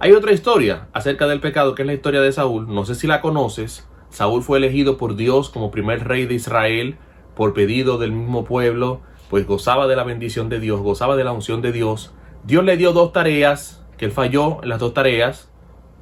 Hay 0.00 0.12
otra 0.12 0.30
historia 0.30 0.86
acerca 0.92 1.26
del 1.26 1.40
pecado 1.40 1.74
que 1.74 1.82
es 1.82 1.86
la 1.86 1.94
historia 1.94 2.20
de 2.20 2.30
Saúl. 2.30 2.72
No 2.72 2.84
sé 2.84 2.94
si 2.94 3.08
la 3.08 3.20
conoces. 3.20 3.88
Saúl 4.10 4.44
fue 4.44 4.58
elegido 4.58 4.96
por 4.96 5.16
Dios 5.16 5.50
como 5.50 5.72
primer 5.72 6.06
rey 6.06 6.24
de 6.24 6.34
Israel 6.34 6.98
por 7.34 7.52
pedido 7.52 7.98
del 7.98 8.12
mismo 8.12 8.44
pueblo, 8.44 9.00
pues 9.28 9.46
gozaba 9.46 9.88
de 9.88 9.96
la 9.96 10.04
bendición 10.04 10.48
de 10.48 10.60
Dios, 10.60 10.80
gozaba 10.80 11.16
de 11.16 11.24
la 11.24 11.32
unción 11.32 11.62
de 11.62 11.72
Dios. 11.72 12.12
Dios 12.44 12.64
le 12.64 12.76
dio 12.76 12.92
dos 12.92 13.12
tareas, 13.12 13.84
que 13.96 14.04
él 14.04 14.12
falló 14.12 14.62
en 14.62 14.68
las 14.68 14.78
dos 14.78 14.94
tareas, 14.94 15.50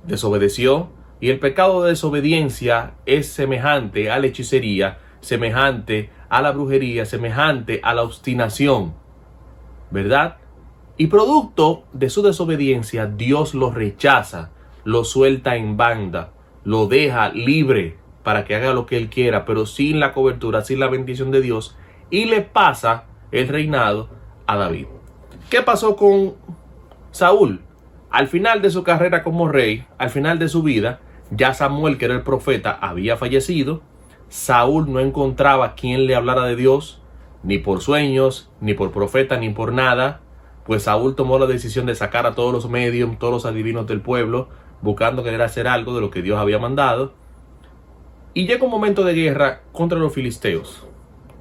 desobedeció, 0.04 0.90
y 1.20 1.30
el 1.30 1.38
pecado 1.38 1.82
de 1.82 1.90
desobediencia 1.90 2.94
es 3.06 3.28
semejante 3.28 4.10
a 4.10 4.18
la 4.18 4.26
hechicería, 4.26 4.98
semejante 5.20 6.10
a 6.28 6.42
la 6.42 6.52
brujería, 6.52 7.06
semejante 7.06 7.80
a 7.82 7.94
la 7.94 8.02
obstinación. 8.02 8.94
¿Verdad? 9.90 10.36
Y 10.98 11.08
producto 11.08 11.84
de 11.92 12.08
su 12.08 12.22
desobediencia, 12.22 13.04
Dios 13.04 13.54
lo 13.54 13.70
rechaza, 13.70 14.50
lo 14.84 15.04
suelta 15.04 15.56
en 15.56 15.76
banda, 15.76 16.32
lo 16.64 16.86
deja 16.86 17.28
libre 17.28 17.98
para 18.22 18.46
que 18.46 18.54
haga 18.54 18.72
lo 18.72 18.86
que 18.86 18.96
él 18.96 19.10
quiera, 19.10 19.44
pero 19.44 19.66
sin 19.66 20.00
la 20.00 20.14
cobertura, 20.14 20.64
sin 20.64 20.80
la 20.80 20.88
bendición 20.88 21.30
de 21.30 21.42
Dios, 21.42 21.76
y 22.08 22.24
le 22.24 22.40
pasa 22.40 23.04
el 23.30 23.48
reinado 23.48 24.08
a 24.46 24.56
David. 24.56 24.86
¿Qué 25.50 25.60
pasó 25.60 25.96
con 25.96 26.34
Saúl? 27.10 27.60
Al 28.10 28.28
final 28.28 28.62
de 28.62 28.70
su 28.70 28.82
carrera 28.82 29.22
como 29.22 29.48
rey, 29.48 29.84
al 29.98 30.08
final 30.08 30.38
de 30.38 30.48
su 30.48 30.62
vida, 30.62 31.00
ya 31.30 31.52
Samuel, 31.52 31.98
que 31.98 32.06
era 32.06 32.14
el 32.14 32.22
profeta, 32.22 32.70
había 32.80 33.18
fallecido. 33.18 33.82
Saúl 34.28 34.90
no 34.90 35.00
encontraba 35.00 35.74
quien 35.74 36.06
le 36.06 36.14
hablara 36.14 36.44
de 36.44 36.56
Dios, 36.56 37.02
ni 37.42 37.58
por 37.58 37.82
sueños, 37.82 38.50
ni 38.62 38.72
por 38.72 38.92
profeta, 38.92 39.36
ni 39.36 39.50
por 39.50 39.72
nada 39.72 40.22
pues 40.66 40.84
Saúl 40.84 41.14
tomó 41.14 41.38
la 41.38 41.46
decisión 41.46 41.86
de 41.86 41.94
sacar 41.94 42.26
a 42.26 42.34
todos 42.34 42.52
los 42.52 42.68
medios, 42.68 43.18
todos 43.18 43.32
los 43.32 43.46
adivinos 43.46 43.86
del 43.86 44.00
pueblo, 44.00 44.48
buscando 44.82 45.22
querer 45.22 45.42
hacer 45.42 45.68
algo 45.68 45.94
de 45.94 46.00
lo 46.00 46.10
que 46.10 46.22
Dios 46.22 46.38
había 46.38 46.58
mandado. 46.58 47.14
Y 48.34 48.46
llega 48.46 48.64
un 48.64 48.70
momento 48.70 49.04
de 49.04 49.14
guerra 49.14 49.62
contra 49.72 49.98
los 49.98 50.12
filisteos. 50.12 50.86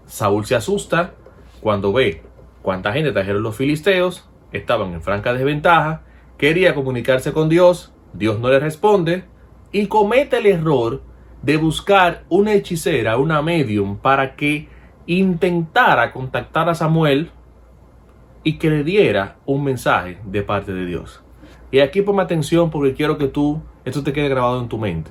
Saúl 0.05 0.45
se 0.45 0.55
asusta 0.55 1.13
cuando 1.59 1.91
ve 1.91 2.21
cuánta 2.61 2.93
gente 2.93 3.11
trajeron 3.11 3.41
los 3.41 3.55
filisteos, 3.55 4.29
estaban 4.51 4.93
en 4.93 5.01
franca 5.01 5.33
desventaja, 5.33 6.03
quería 6.37 6.75
comunicarse 6.75 7.33
con 7.33 7.49
Dios, 7.49 7.91
Dios 8.13 8.39
no 8.39 8.49
le 8.49 8.59
responde 8.59 9.25
y 9.71 9.87
comete 9.87 10.37
el 10.37 10.45
error 10.45 11.01
de 11.41 11.57
buscar 11.57 12.23
una 12.29 12.53
hechicera, 12.53 13.17
una 13.17 13.41
medium, 13.41 13.97
para 13.97 14.35
que 14.35 14.69
intentara 15.05 16.11
contactar 16.11 16.69
a 16.69 16.75
Samuel 16.75 17.31
y 18.45 18.53
que 18.53 18.69
le 18.69 18.83
diera 18.83 19.37
un 19.45 19.63
mensaje 19.63 20.19
de 20.23 20.43
parte 20.43 20.71
de 20.71 20.85
Dios. 20.85 21.23
Y 21.71 21.79
aquí 21.79 22.03
ponme 22.03 22.21
atención 22.21 22.69
porque 22.69 22.93
quiero 22.93 23.17
que 23.17 23.27
tú, 23.27 23.63
esto 23.85 24.03
te 24.03 24.13
quede 24.13 24.29
grabado 24.29 24.61
en 24.61 24.69
tu 24.69 24.77
mente. 24.77 25.09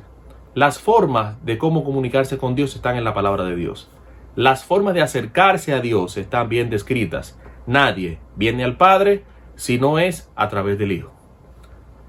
Las 0.55 0.79
formas 0.79 1.45
de 1.45 1.59
cómo 1.59 1.83
comunicarse 1.83 2.39
con 2.39 2.55
Dios 2.55 2.77
están 2.77 2.97
en 2.97 3.03
la 3.03 3.13
palabra 3.13 3.45
de 3.45 3.57
Dios. 3.57 3.91
Las 4.37 4.65
formas 4.65 4.95
de 4.95 5.03
acercarse 5.03 5.75
a 5.75 5.81
Dios 5.81 6.17
están 6.17 6.49
bien 6.49 6.71
descritas. 6.71 7.37
Nadie 7.67 8.21
viene 8.37 8.63
al 8.63 8.77
Padre 8.77 9.25
si 9.57 9.79
no 9.79 9.99
es 9.99 10.31
a 10.37 10.49
través 10.49 10.79
del 10.79 10.93
Hijo. 10.93 11.13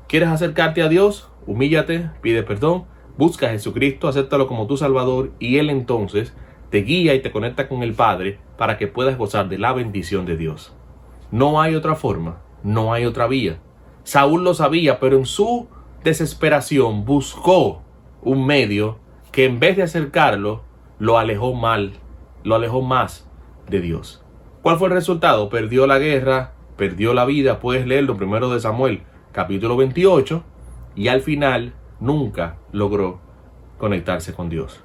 ¿Quieres 0.08 0.30
acercarte 0.30 0.84
a 0.84 0.90
Dios? 0.90 1.32
Humíllate, 1.48 2.12
pide 2.22 2.44
perdón, 2.44 2.86
busca 3.18 3.48
a 3.48 3.50
Jesucristo, 3.50 4.08
acéptalo 4.08 4.48
como 4.48 4.68
tu 4.68 4.78
Salvador 4.78 5.32
y 5.40 5.58
Él 5.58 5.72
entonces 5.72 6.36
te 6.70 6.84
guía 6.84 7.16
y 7.16 7.22
te 7.22 7.32
conecta 7.32 7.68
con 7.68 7.82
el 7.82 7.96
Padre 7.96 8.38
para 8.60 8.78
que 8.78 8.86
puedas 8.86 9.18
gozar 9.18 9.50
de 9.50 9.58
la 9.58 9.74
bendición 9.74 10.28
de 10.28 10.38
Dios. 10.38 10.76
No 11.32 11.62
hay 11.62 11.76
otra 11.76 11.96
forma, 11.96 12.38
no 12.64 12.94
hay 12.94 13.06
otra 13.06 13.28
vía. 13.28 13.60
Saúl 14.04 14.44
lo 14.44 14.54
sabía, 14.54 15.00
pero 15.00 15.18
en 15.18 15.26
su 15.26 15.68
desesperación 16.04 17.06
buscó 17.06 17.82
un 18.22 18.46
medio 18.46 19.00
que 19.32 19.46
en 19.46 19.60
vez 19.60 19.76
de 19.76 19.84
acercarlo, 19.84 20.64
lo 21.00 21.18
alejó 21.18 21.54
mal, 21.54 21.94
lo 22.44 22.56
alejó 22.56 22.82
más 22.82 23.28
de 23.68 23.82
Dios. 23.82 24.24
¿Cuál 24.62 24.78
fue 24.78 24.88
el 24.88 24.94
resultado? 24.94 25.50
Perdió 25.50 25.88
la 25.88 26.00
guerra, 26.00 26.54
perdió 26.78 27.14
la 27.14 27.26
vida, 27.26 27.60
puedes 27.60 27.86
leerlo 27.86 28.18
primero 28.18 28.50
de 28.50 28.60
Samuel, 28.60 29.02
capítulo 29.32 29.78
28, 29.78 30.44
y 30.96 31.08
al 31.08 31.22
final 31.22 31.74
nunca 32.00 32.58
logró 32.72 33.20
conectarse 33.78 34.34
con 34.34 34.50
Dios. 34.50 34.82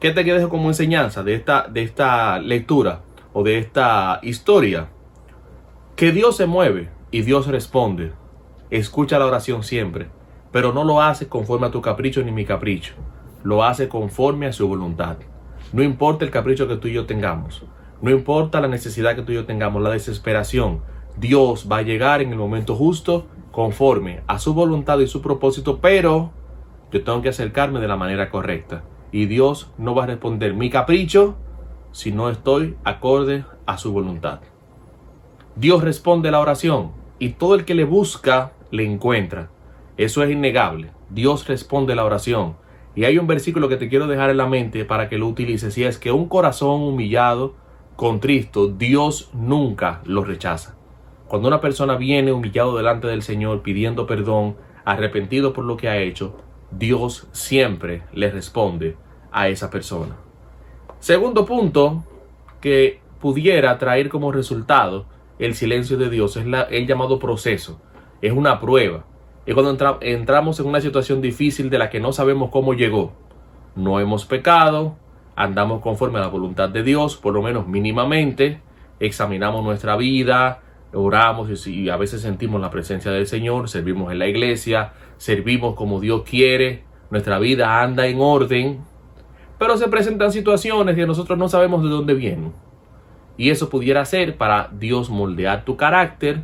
¿Qué 0.00 0.10
te 0.10 0.24
dejo 0.24 0.48
como 0.48 0.68
enseñanza 0.68 1.22
de 1.22 1.34
esta, 1.34 1.68
de 1.68 1.82
esta 1.82 2.40
lectura 2.40 3.02
o 3.32 3.44
de 3.44 3.58
esta 3.58 4.18
historia? 4.22 4.88
Que 5.96 6.10
Dios 6.10 6.36
se 6.36 6.46
mueve 6.46 6.88
y 7.10 7.20
Dios 7.20 7.46
responde. 7.46 8.12
Escucha 8.70 9.18
la 9.18 9.26
oración 9.26 9.62
siempre, 9.62 10.08
pero 10.50 10.72
no 10.72 10.84
lo 10.84 11.02
hace 11.02 11.28
conforme 11.28 11.66
a 11.66 11.70
tu 11.70 11.82
capricho 11.82 12.22
ni 12.22 12.32
mi 12.32 12.46
capricho. 12.46 12.94
Lo 13.42 13.62
hace 13.62 13.88
conforme 13.88 14.46
a 14.46 14.52
su 14.52 14.66
voluntad. 14.66 15.18
No 15.72 15.82
importa 15.82 16.24
el 16.24 16.30
capricho 16.30 16.66
que 16.66 16.76
tú 16.76 16.88
y 16.88 16.94
yo 16.94 17.04
tengamos. 17.04 17.64
No 18.00 18.10
importa 18.10 18.60
la 18.62 18.68
necesidad 18.68 19.14
que 19.14 19.22
tú 19.22 19.32
y 19.32 19.34
yo 19.34 19.44
tengamos, 19.44 19.82
la 19.82 19.90
desesperación. 19.90 20.80
Dios 21.18 21.68
va 21.70 21.78
a 21.78 21.82
llegar 21.82 22.22
en 22.22 22.30
el 22.30 22.38
momento 22.38 22.74
justo 22.74 23.26
conforme 23.50 24.22
a 24.26 24.38
su 24.38 24.54
voluntad 24.54 24.98
y 25.00 25.06
su 25.06 25.20
propósito, 25.20 25.78
pero 25.80 26.32
yo 26.90 27.04
tengo 27.04 27.20
que 27.20 27.28
acercarme 27.28 27.80
de 27.80 27.88
la 27.88 27.96
manera 27.96 28.30
correcta. 28.30 28.82
Y 29.12 29.26
Dios 29.26 29.70
no 29.76 29.94
va 29.94 30.04
a 30.04 30.06
responder 30.06 30.54
mi 30.54 30.70
capricho 30.70 31.36
si 31.92 32.12
no 32.12 32.30
estoy 32.30 32.76
acorde 32.82 33.44
a 33.66 33.76
su 33.76 33.92
voluntad. 33.92 34.40
Dios 35.54 35.84
responde 35.84 36.30
la 36.30 36.40
oración 36.40 36.92
y 37.18 37.30
todo 37.30 37.54
el 37.54 37.66
que 37.66 37.74
le 37.74 37.84
busca 37.84 38.52
le 38.70 38.84
encuentra. 38.84 39.50
Eso 39.98 40.22
es 40.22 40.30
innegable. 40.30 40.90
Dios 41.10 41.46
responde 41.46 41.94
la 41.94 42.06
oración. 42.06 42.56
Y 42.94 43.04
hay 43.04 43.18
un 43.18 43.26
versículo 43.26 43.68
que 43.68 43.76
te 43.76 43.90
quiero 43.90 44.06
dejar 44.06 44.30
en 44.30 44.38
la 44.38 44.46
mente 44.46 44.86
para 44.86 45.10
que 45.10 45.18
lo 45.18 45.28
utilices 45.28 45.76
y 45.76 45.84
es 45.84 45.98
que 45.98 46.10
un 46.10 46.26
corazón 46.26 46.82
humillado, 46.82 47.54
contristo, 47.96 48.68
Dios 48.68 49.30
nunca 49.34 50.00
lo 50.04 50.24
rechaza. 50.24 50.74
Cuando 51.28 51.48
una 51.48 51.60
persona 51.60 51.96
viene 51.96 52.32
humillado 52.32 52.76
delante 52.76 53.06
del 53.06 53.22
Señor 53.22 53.62
pidiendo 53.62 54.06
perdón, 54.06 54.56
arrepentido 54.86 55.52
por 55.52 55.64
lo 55.64 55.76
que 55.76 55.88
ha 55.88 55.98
hecho, 55.98 56.38
Dios 56.70 57.28
siempre 57.32 58.02
le 58.14 58.30
responde 58.30 58.96
a 59.30 59.48
esa 59.48 59.68
persona. 59.70 60.16
Segundo 60.98 61.44
punto 61.44 62.04
que 62.60 63.00
pudiera 63.20 63.78
traer 63.78 64.08
como 64.08 64.32
resultado 64.32 65.06
el 65.44 65.54
silencio 65.54 65.96
de 65.96 66.08
Dios, 66.08 66.36
es 66.36 66.46
la, 66.46 66.62
el 66.62 66.86
llamado 66.86 67.18
proceso, 67.18 67.80
es 68.20 68.32
una 68.32 68.60
prueba. 68.60 69.04
Es 69.44 69.54
cuando 69.54 69.98
entramos 70.00 70.60
en 70.60 70.66
una 70.66 70.80
situación 70.80 71.20
difícil 71.20 71.68
de 71.68 71.78
la 71.78 71.90
que 71.90 71.98
no 71.98 72.12
sabemos 72.12 72.50
cómo 72.50 72.74
llegó. 72.74 73.12
No 73.74 73.98
hemos 73.98 74.24
pecado, 74.24 74.96
andamos 75.34 75.80
conforme 75.80 76.18
a 76.18 76.22
la 76.22 76.28
voluntad 76.28 76.68
de 76.68 76.84
Dios, 76.84 77.16
por 77.16 77.34
lo 77.34 77.42
menos 77.42 77.66
mínimamente, 77.66 78.60
examinamos 79.00 79.64
nuestra 79.64 79.96
vida, 79.96 80.60
oramos 80.92 81.66
y, 81.66 81.88
a 81.88 81.96
veces 81.96 82.20
sentimos 82.20 82.60
la 82.60 82.70
presencia 82.70 83.10
del 83.10 83.26
Señor, 83.26 83.68
servimos 83.68 84.12
en 84.12 84.20
la 84.20 84.28
iglesia, 84.28 84.92
servimos 85.16 85.74
como 85.74 86.00
Dios 86.00 86.22
quiere, 86.22 86.84
nuestra 87.10 87.38
vida 87.38 87.82
anda 87.82 88.06
en 88.06 88.20
orden, 88.20 88.80
pero 89.58 89.76
se 89.76 89.88
presentan 89.88 90.30
situaciones 90.32 90.94
que 90.94 91.06
nosotros 91.06 91.38
no 91.38 91.48
sabemos 91.48 91.82
de 91.82 91.88
dónde 91.88 92.14
vienen. 92.14 92.52
Y 93.36 93.50
eso 93.50 93.68
pudiera 93.68 94.04
ser 94.04 94.36
para 94.36 94.70
Dios 94.72 95.10
moldear 95.10 95.64
tu 95.64 95.76
carácter, 95.76 96.42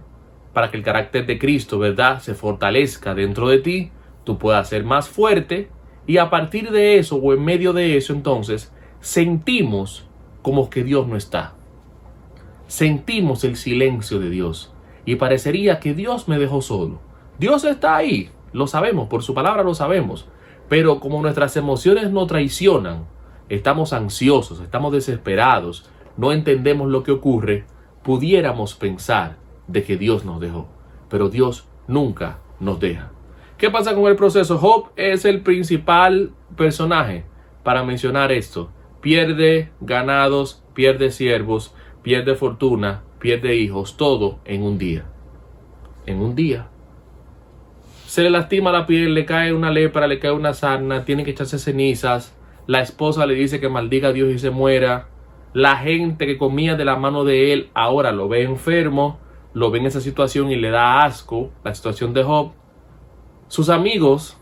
para 0.53 0.71
que 0.71 0.77
el 0.77 0.83
carácter 0.83 1.27
de 1.27 1.39
Cristo, 1.39 1.79
¿verdad?, 1.79 2.21
se 2.21 2.35
fortalezca 2.35 3.15
dentro 3.15 3.49
de 3.49 3.59
ti, 3.59 3.93
tú 4.25 4.39
puedas 4.39 4.69
ser 4.69 4.85
más 4.85 5.09
fuerte 5.09 5.71
y 6.07 6.17
a 6.17 6.31
partir 6.31 6.71
de 6.71 6.99
eso 6.99 7.17
o 7.17 7.35
en 7.35 7.45
medio 7.45 7.73
de 7.73 7.97
eso 7.97 8.13
entonces 8.13 8.73
sentimos 9.01 10.07
como 10.43 10.71
que 10.71 10.83
Dios 10.83 11.07
no 11.07 11.17
está. 11.17 11.55
Sentimos 12.67 13.45
el 13.45 13.57
silencio 13.57 14.19
de 14.19 14.31
Dios 14.31 14.73
y 15.05 15.17
parecería 15.17 15.81
que 15.81 15.95
Dios 15.95 16.29
me 16.29 16.39
dejó 16.39 16.61
solo. 16.61 17.01
Dios 17.39 17.65
está 17.65 17.97
ahí, 17.97 18.31
lo 18.53 18.67
sabemos, 18.67 19.09
por 19.09 19.23
su 19.23 19.35
palabra 19.35 19.63
lo 19.63 19.75
sabemos, 19.75 20.27
pero 20.69 21.01
como 21.01 21.23
nuestras 21.23 21.57
emociones 21.57 22.11
no 22.11 22.27
traicionan, 22.27 23.07
estamos 23.49 23.93
ansiosos, 23.93 24.61
estamos 24.61 24.93
desesperados, 24.93 25.89
no 26.19 26.33
entendemos 26.33 26.91
lo 26.91 27.03
que 27.03 27.13
ocurre, 27.13 27.65
pudiéramos 28.03 28.75
pensar 28.75 29.37
de 29.67 29.85
que 29.85 29.97
Dios 29.97 30.27
nos 30.27 30.41
dejó. 30.41 30.69
pero 31.09 31.31
Dios 31.31 31.67
nunca 31.87 32.41
nos 32.61 32.81
deja. 32.81 33.11
¿Qué 33.57 33.71
pasa 33.71 33.95
con 33.95 34.05
el 34.09 34.17
proceso? 34.17 34.59
Job 34.59 34.91
es 34.97 35.25
el 35.25 35.41
principal 35.41 36.33
personaje 36.55 37.25
para 37.63 37.83
mencionar 37.83 38.31
esto. 38.31 38.71
Pierde 39.01 39.71
ganados, 39.81 40.63
pierde 40.75 41.11
siervos, 41.11 41.75
pierde 42.03 42.35
fortuna, 42.35 43.05
pierde 43.19 43.57
hijos, 43.57 43.97
todo 43.97 44.39
en 44.45 44.63
un 44.63 44.77
día. 44.77 45.07
En 46.05 46.21
un 46.21 46.35
día. 46.35 46.69
Se 48.07 48.23
le 48.23 48.31
lastima 48.31 48.71
la 48.71 48.87
piel, 48.87 49.15
le 49.15 49.25
cae 49.25 49.53
una 49.53 49.71
lepra, 49.71 50.07
le 50.07 50.19
cae 50.19 50.33
una 50.33 50.53
sarna, 50.53 51.05
tiene 51.05 51.25
que 51.25 51.31
echarse 51.31 51.59
cenizas. 51.59 52.37
La 52.67 52.81
esposa 52.81 53.25
le 53.27 53.35
dice 53.35 53.61
que 53.61 53.69
maldiga 53.69 54.09
a 54.09 54.13
Dios 54.13 54.31
y 54.31 54.39
se 54.39 54.51
muera. 54.51 55.09
La 55.53 55.77
gente 55.77 56.27
que 56.27 56.39
comía 56.39 56.77
de 56.77 56.85
la 56.85 56.97
mano 56.97 57.25
de 57.25 57.53
él 57.53 57.71
ahora 57.75 58.13
lo 58.13 58.29
ve 58.29 58.43
enfermo, 58.43 59.19
lo 59.55 59.71
ve 59.71 59.79
en 59.79 59.87
esa 59.87 60.01
situación 60.01 60.51
y 60.51 60.57
le 60.57 60.71
da 60.71 61.05
asco 61.05 61.51
la 61.65 61.75
situación 61.75 62.13
de 62.13 62.23
Job. 62.23 62.53
Sus 63.49 63.71
amigos 63.71 64.37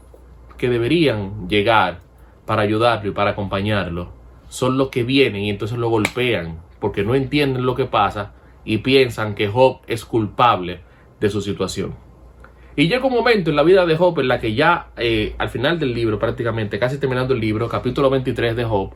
que 0.56 0.68
deberían 0.68 1.48
llegar 1.48 2.00
para 2.44 2.62
ayudarlo 2.62 3.10
y 3.10 3.14
para 3.14 3.30
acompañarlo 3.30 4.12
son 4.48 4.78
los 4.78 4.88
que 4.88 5.04
vienen 5.04 5.42
y 5.42 5.50
entonces 5.50 5.78
lo 5.78 5.88
golpean 5.88 6.60
porque 6.80 7.04
no 7.04 7.14
entienden 7.14 7.66
lo 7.66 7.74
que 7.74 7.86
pasa 7.86 8.32
y 8.64 8.78
piensan 8.78 9.34
que 9.34 9.48
Job 9.48 9.80
es 9.86 10.04
culpable 10.04 10.80
de 11.20 11.30
su 11.30 11.40
situación. 11.40 11.94
Y 12.74 12.88
llega 12.88 13.06
un 13.06 13.14
momento 13.14 13.48
en 13.50 13.56
la 13.56 13.62
vida 13.62 13.86
de 13.86 13.96
Job 13.96 14.18
en 14.20 14.28
la 14.28 14.38
que 14.38 14.54
ya 14.54 14.88
eh, 14.96 15.34
al 15.38 15.48
final 15.48 15.78
del 15.78 15.94
libro, 15.94 16.18
prácticamente 16.18 16.78
casi 16.78 16.98
terminando 16.98 17.32
el 17.32 17.40
libro, 17.40 17.68
capítulo 17.68 18.10
23 18.10 18.54
de 18.54 18.64
Job, 18.64 18.90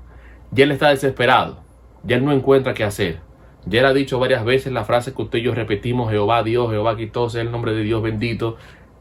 ya 0.51 0.65
él 0.65 0.73
está 0.73 0.91
desesperado, 0.91 1.63
ya 2.05 2.17
él 2.17 2.25
no 2.25 2.33
encuentra 2.33 2.75
qué 2.75 2.85
hacer. 2.85 3.21
Ya 3.67 3.81
él 3.81 3.87
ha 3.87 3.93
dicho 3.93 4.19
varias 4.19 4.45
veces 4.45 4.73
la 4.73 4.85
frase 4.85 5.13
que 5.13 5.23
usted 5.23 5.39
y 5.39 5.43
yo 5.43 5.55
repetimos, 5.55 6.11
Jehová 6.11 6.43
Dios, 6.43 6.71
Jehová 6.71 6.97
quitó, 6.97 7.29
sea 7.29 7.43
el 7.43 7.51
nombre 7.51 7.75
de 7.75 7.83
Dios 7.83 8.03
bendito. 8.03 8.57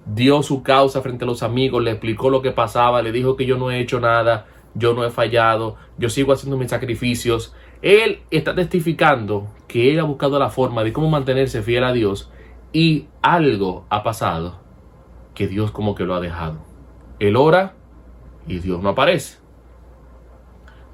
Dio 0.05 0.43
su 0.43 0.63
causa 0.63 1.01
frente 1.01 1.23
a 1.23 1.27
los 1.27 1.43
amigos, 1.43 1.83
le 1.83 1.91
explicó 1.91 2.29
lo 2.29 2.41
que 2.41 2.51
pasaba, 2.51 3.01
le 3.01 3.11
dijo 3.11 3.35
que 3.35 3.45
yo 3.45 3.57
no 3.57 3.71
he 3.71 3.79
hecho 3.79 3.99
nada, 3.99 4.47
yo 4.73 4.93
no 4.93 5.05
he 5.05 5.11
fallado, 5.11 5.75
yo 5.97 6.09
sigo 6.09 6.33
haciendo 6.33 6.57
mis 6.57 6.69
sacrificios. 6.69 7.53
Él 7.81 8.21
está 8.31 8.55
testificando 8.55 9.47
que 9.67 9.91
él 9.91 9.99
ha 9.99 10.03
buscado 10.03 10.39
la 10.39 10.49
forma 10.49 10.83
de 10.83 10.91
cómo 10.91 11.09
mantenerse 11.09 11.61
fiel 11.61 11.83
a 11.83 11.93
Dios 11.93 12.31
y 12.73 13.07
algo 13.21 13.85
ha 13.89 14.03
pasado 14.03 14.59
que 15.33 15.47
Dios 15.47 15.71
como 15.71 15.95
que 15.95 16.03
lo 16.03 16.15
ha 16.15 16.19
dejado. 16.19 16.57
Él 17.19 17.35
ora 17.37 17.75
y 18.47 18.59
Dios 18.59 18.81
no 18.81 18.89
aparece. 18.89 19.37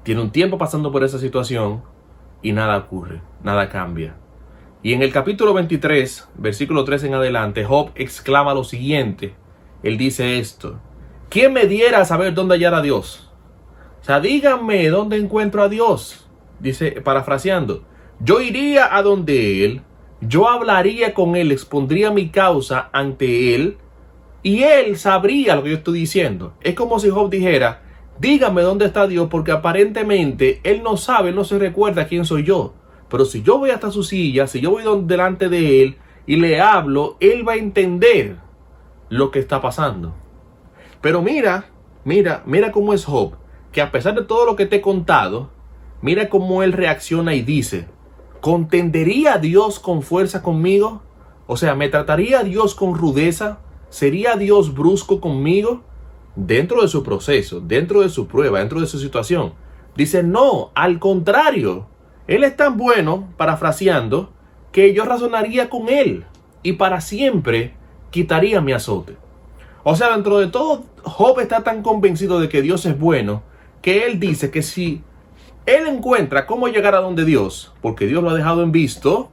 Tiene 0.04 0.20
un 0.20 0.30
tiempo 0.30 0.56
pasando 0.56 0.92
por 0.92 1.02
esa 1.02 1.18
situación 1.18 1.82
y 2.42 2.52
nada 2.52 2.76
ocurre, 2.76 3.20
nada 3.42 3.68
cambia. 3.68 4.16
Y 4.82 4.92
en 4.92 5.02
el 5.02 5.12
capítulo 5.12 5.52
23, 5.54 6.28
versículo 6.36 6.84
3 6.84 7.04
en 7.04 7.14
adelante, 7.14 7.64
Job 7.64 7.90
exclama 7.94 8.54
lo 8.54 8.62
siguiente. 8.62 9.34
Él 9.82 9.98
dice 9.98 10.38
esto. 10.38 10.78
¿Quién 11.28 11.52
me 11.52 11.66
diera 11.66 12.00
a 12.00 12.04
saber 12.04 12.34
dónde 12.34 12.54
hallar 12.54 12.74
a 12.74 12.82
Dios? 12.82 13.32
O 14.00 14.04
sea, 14.04 14.20
díganme 14.20 14.88
dónde 14.88 15.16
encuentro 15.16 15.62
a 15.62 15.68
Dios. 15.68 16.28
Dice, 16.60 16.92
parafraseando, 17.02 17.84
yo 18.20 18.40
iría 18.40 18.96
a 18.96 19.02
donde 19.02 19.64
Él, 19.64 19.82
yo 20.20 20.48
hablaría 20.48 21.12
con 21.12 21.36
Él, 21.36 21.50
expondría 21.50 22.10
mi 22.10 22.28
causa 22.28 22.88
ante 22.92 23.54
Él, 23.54 23.78
y 24.42 24.62
Él 24.62 24.96
sabría 24.96 25.56
lo 25.56 25.64
que 25.64 25.70
yo 25.70 25.76
estoy 25.78 25.98
diciendo. 25.98 26.54
Es 26.60 26.74
como 26.76 27.00
si 27.00 27.10
Job 27.10 27.28
dijera, 27.28 27.82
dígame 28.18 28.62
dónde 28.62 28.86
está 28.86 29.06
Dios, 29.06 29.28
porque 29.30 29.52
aparentemente 29.52 30.60
Él 30.64 30.82
no 30.82 30.96
sabe, 30.96 31.32
no 31.32 31.44
se 31.44 31.58
recuerda 31.58 32.06
quién 32.06 32.24
soy 32.24 32.44
yo. 32.44 32.74
Pero 33.08 33.24
si 33.24 33.42
yo 33.42 33.58
voy 33.58 33.70
hasta 33.70 33.90
su 33.90 34.02
silla, 34.02 34.46
si 34.46 34.60
yo 34.60 34.70
voy 34.70 34.82
delante 35.04 35.48
de 35.48 35.82
Él 35.82 35.96
y 36.26 36.36
le 36.36 36.60
hablo, 36.60 37.16
Él 37.20 37.46
va 37.46 37.52
a 37.52 37.56
entender 37.56 38.36
lo 39.08 39.30
que 39.30 39.38
está 39.38 39.60
pasando. 39.60 40.14
Pero 41.00 41.22
mira, 41.22 41.66
mira, 42.04 42.42
mira 42.46 42.72
cómo 42.72 42.92
es 42.92 43.04
Job, 43.04 43.34
que 43.72 43.80
a 43.80 43.92
pesar 43.92 44.14
de 44.14 44.24
todo 44.24 44.44
lo 44.44 44.56
que 44.56 44.66
te 44.66 44.76
he 44.76 44.80
contado, 44.80 45.50
mira 46.02 46.28
cómo 46.28 46.62
Él 46.62 46.72
reacciona 46.72 47.34
y 47.34 47.42
dice, 47.42 47.86
¿contendería 48.40 49.38
Dios 49.38 49.78
con 49.78 50.02
fuerza 50.02 50.42
conmigo? 50.42 51.02
O 51.46 51.56
sea, 51.56 51.74
¿me 51.76 51.88
trataría 51.88 52.42
Dios 52.42 52.74
con 52.74 52.94
rudeza? 52.96 53.60
¿Sería 53.88 54.34
Dios 54.36 54.74
brusco 54.74 55.20
conmigo? 55.20 55.82
Dentro 56.36 56.82
de 56.82 56.88
su 56.88 57.02
proceso, 57.02 57.60
dentro 57.60 58.02
de 58.02 58.08
su 58.08 58.28
prueba, 58.28 58.60
dentro 58.60 58.80
de 58.80 58.86
su 58.86 58.98
situación. 58.98 59.54
Dice, 59.96 60.22
no, 60.22 60.70
al 60.74 60.98
contrario. 60.98 61.86
Él 62.28 62.44
es 62.44 62.56
tan 62.56 62.76
bueno, 62.76 63.28
parafraseando, 63.36 64.32
que 64.72 64.92
yo 64.92 65.04
razonaría 65.04 65.70
con 65.70 65.88
él 65.88 66.24
y 66.62 66.74
para 66.74 67.00
siempre 67.00 67.74
quitaría 68.10 68.60
mi 68.60 68.72
azote. 68.72 69.16
O 69.84 69.96
sea, 69.96 70.12
dentro 70.14 70.38
de 70.38 70.48
todo, 70.48 70.84
Job 71.02 71.40
está 71.40 71.62
tan 71.62 71.82
convencido 71.82 72.40
de 72.40 72.48
que 72.48 72.60
Dios 72.60 72.84
es 72.86 72.98
bueno 72.98 73.42
que 73.82 74.04
él 74.04 74.18
dice 74.18 74.50
que 74.50 74.62
si 74.62 75.02
él 75.64 75.86
encuentra 75.86 76.46
cómo 76.46 76.66
llegar 76.68 76.94
a 76.94 77.00
donde 77.00 77.24
Dios, 77.24 77.72
porque 77.80 78.06
Dios 78.06 78.22
lo 78.22 78.30
ha 78.30 78.34
dejado 78.34 78.62
en 78.64 78.72
visto, 78.72 79.30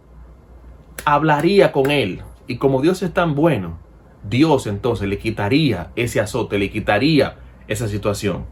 hablaría 1.06 1.72
con 1.72 1.90
él. 1.92 2.22
Y 2.48 2.58
como 2.58 2.82
Dios 2.82 3.02
es 3.02 3.14
tan 3.14 3.36
bueno, 3.36 3.80
Dios 4.24 4.68
entonces 4.68 5.08
le 5.08 5.18
quitaría 5.18 5.92
ese 5.96 6.20
azote, 6.20 6.58
le 6.58 6.70
quitaría 6.70 7.38
esa 7.68 7.88
situación. 7.88 8.46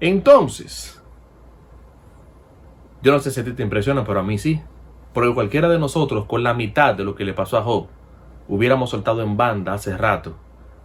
Entonces, 0.00 1.02
yo 3.02 3.12
no 3.12 3.18
sé 3.18 3.30
si 3.30 3.40
a 3.40 3.44
ti 3.44 3.52
te 3.52 3.62
impresiona, 3.62 4.04
pero 4.04 4.20
a 4.20 4.22
mí 4.22 4.38
sí. 4.38 4.60
Porque 5.12 5.32
cualquiera 5.32 5.68
de 5.68 5.78
nosotros, 5.78 6.26
con 6.26 6.42
la 6.42 6.54
mitad 6.54 6.94
de 6.94 7.04
lo 7.04 7.14
que 7.14 7.24
le 7.24 7.32
pasó 7.32 7.56
a 7.56 7.62
Job, 7.62 7.86
hubiéramos 8.48 8.90
soltado 8.90 9.22
en 9.22 9.36
banda 9.36 9.72
hace 9.72 9.96
rato 9.96 10.36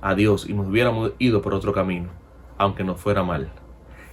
a 0.01 0.15
Dios 0.15 0.49
y 0.49 0.53
nos 0.53 0.67
hubiéramos 0.67 1.11
ido 1.19 1.41
por 1.41 1.53
otro 1.53 1.73
camino, 1.73 2.09
aunque 2.57 2.83
nos 2.83 2.99
fuera 2.99 3.23
mal. 3.23 3.51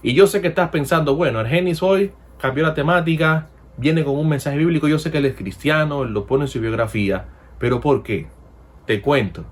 Y 0.03 0.15
yo 0.15 0.27
sé 0.27 0.41
que 0.41 0.49
estás 0.49 0.71
pensando, 0.71 1.17
bueno, 1.17 1.39
Argenis 1.39 1.83
hoy 1.83 2.13
cambió 2.41 2.65
la 2.65 2.75
temática, 2.75 3.49
viene 3.77 4.05
con 4.05 4.17
un 4.17 4.29
mensaje 4.29 4.59
bíblico, 4.59 4.89
yo 4.89 4.99
sé 4.99 5.11
que 5.11 5.19
él 5.19 5.27
es 5.27 5.35
cristiano, 5.35 6.03
él 6.03 6.13
lo 6.13 6.27
pone 6.27 6.45
en 6.45 6.49
su 6.49 6.61
biografía, 6.61 7.27
pero 7.59 7.81
¿por 7.81 8.03
qué? 8.03 8.27
Te 8.87 9.01
cuento. 9.01 9.45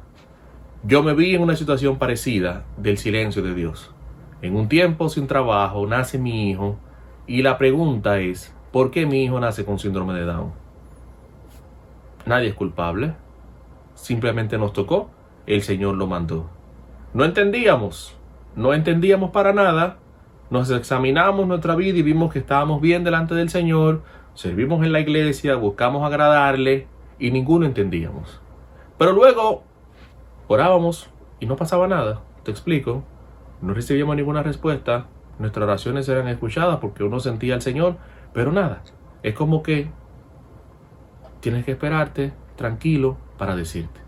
Yo 0.86 1.02
me 1.02 1.14
vi 1.14 1.34
en 1.34 1.42
una 1.42 1.56
situación 1.56 1.98
parecida 1.98 2.64
del 2.76 2.96
silencio 2.96 3.42
de 3.42 3.54
Dios. 3.54 3.90
En 4.40 4.54
un 4.54 4.68
tiempo 4.68 5.08
sin 5.08 5.26
trabajo, 5.26 5.84
nace 5.84 6.16
mi 6.16 6.48
hijo, 6.48 6.78
y 7.26 7.42
la 7.42 7.58
pregunta 7.58 8.20
es, 8.20 8.54
¿por 8.70 8.92
qué 8.92 9.04
mi 9.04 9.24
hijo 9.24 9.40
nace 9.40 9.64
con 9.64 9.80
síndrome 9.80 10.14
de 10.14 10.24
Down? 10.26 10.52
Nadie 12.24 12.50
es 12.50 12.54
culpable. 12.54 13.14
Simplemente 13.96 14.58
nos 14.58 14.72
tocó. 14.72 15.10
El 15.46 15.62
Señor 15.62 15.96
lo 15.96 16.06
mandó. 16.06 16.48
No 17.14 17.24
entendíamos. 17.24 18.16
No 18.54 18.72
entendíamos 18.72 19.32
para 19.32 19.52
nada. 19.52 19.96
Nos 20.50 20.70
examinamos 20.70 21.48
nuestra 21.48 21.74
vida 21.74 21.98
y 21.98 22.02
vimos 22.02 22.32
que 22.32 22.38
estábamos 22.38 22.80
bien 22.80 23.02
delante 23.02 23.34
del 23.34 23.48
Señor. 23.48 24.02
Servimos 24.34 24.84
en 24.84 24.92
la 24.92 25.00
iglesia, 25.00 25.56
buscamos 25.56 26.04
agradarle 26.06 26.86
y 27.18 27.32
ninguno 27.32 27.66
entendíamos. 27.66 28.40
Pero 28.98 29.10
luego 29.10 29.64
orábamos 30.48 31.10
y 31.40 31.46
no 31.46 31.56
pasaba 31.56 31.88
nada. 31.88 32.20
Te 32.42 32.50
explico. 32.50 33.04
No 33.62 33.74
recibíamos 33.74 34.16
ninguna 34.16 34.42
respuesta 34.42 35.06
nuestras 35.38 35.64
oraciones 35.64 36.08
eran 36.08 36.28
escuchadas 36.28 36.78
porque 36.78 37.04
uno 37.04 37.20
sentía 37.20 37.54
al 37.54 37.62
Señor, 37.62 37.96
pero 38.32 38.52
nada, 38.52 38.82
es 39.22 39.34
como 39.34 39.62
que 39.62 39.88
tienes 41.40 41.64
que 41.64 41.72
esperarte 41.72 42.32
tranquilo 42.56 43.18
para 43.38 43.54
decirte. 43.54 44.00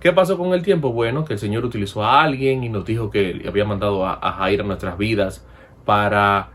¿Qué 0.00 0.12
pasó 0.12 0.36
con 0.36 0.52
el 0.52 0.62
tiempo? 0.62 0.92
Bueno, 0.92 1.24
que 1.24 1.34
el 1.34 1.38
Señor 1.38 1.64
utilizó 1.64 2.04
a 2.04 2.22
alguien 2.22 2.64
y 2.64 2.68
nos 2.68 2.84
dijo 2.84 3.10
que 3.10 3.44
había 3.46 3.64
mandado 3.64 4.06
a, 4.06 4.18
a 4.20 4.32
Jair 4.32 4.60
a 4.60 4.64
nuestras 4.64 4.98
vidas 4.98 5.46
para 5.84 6.50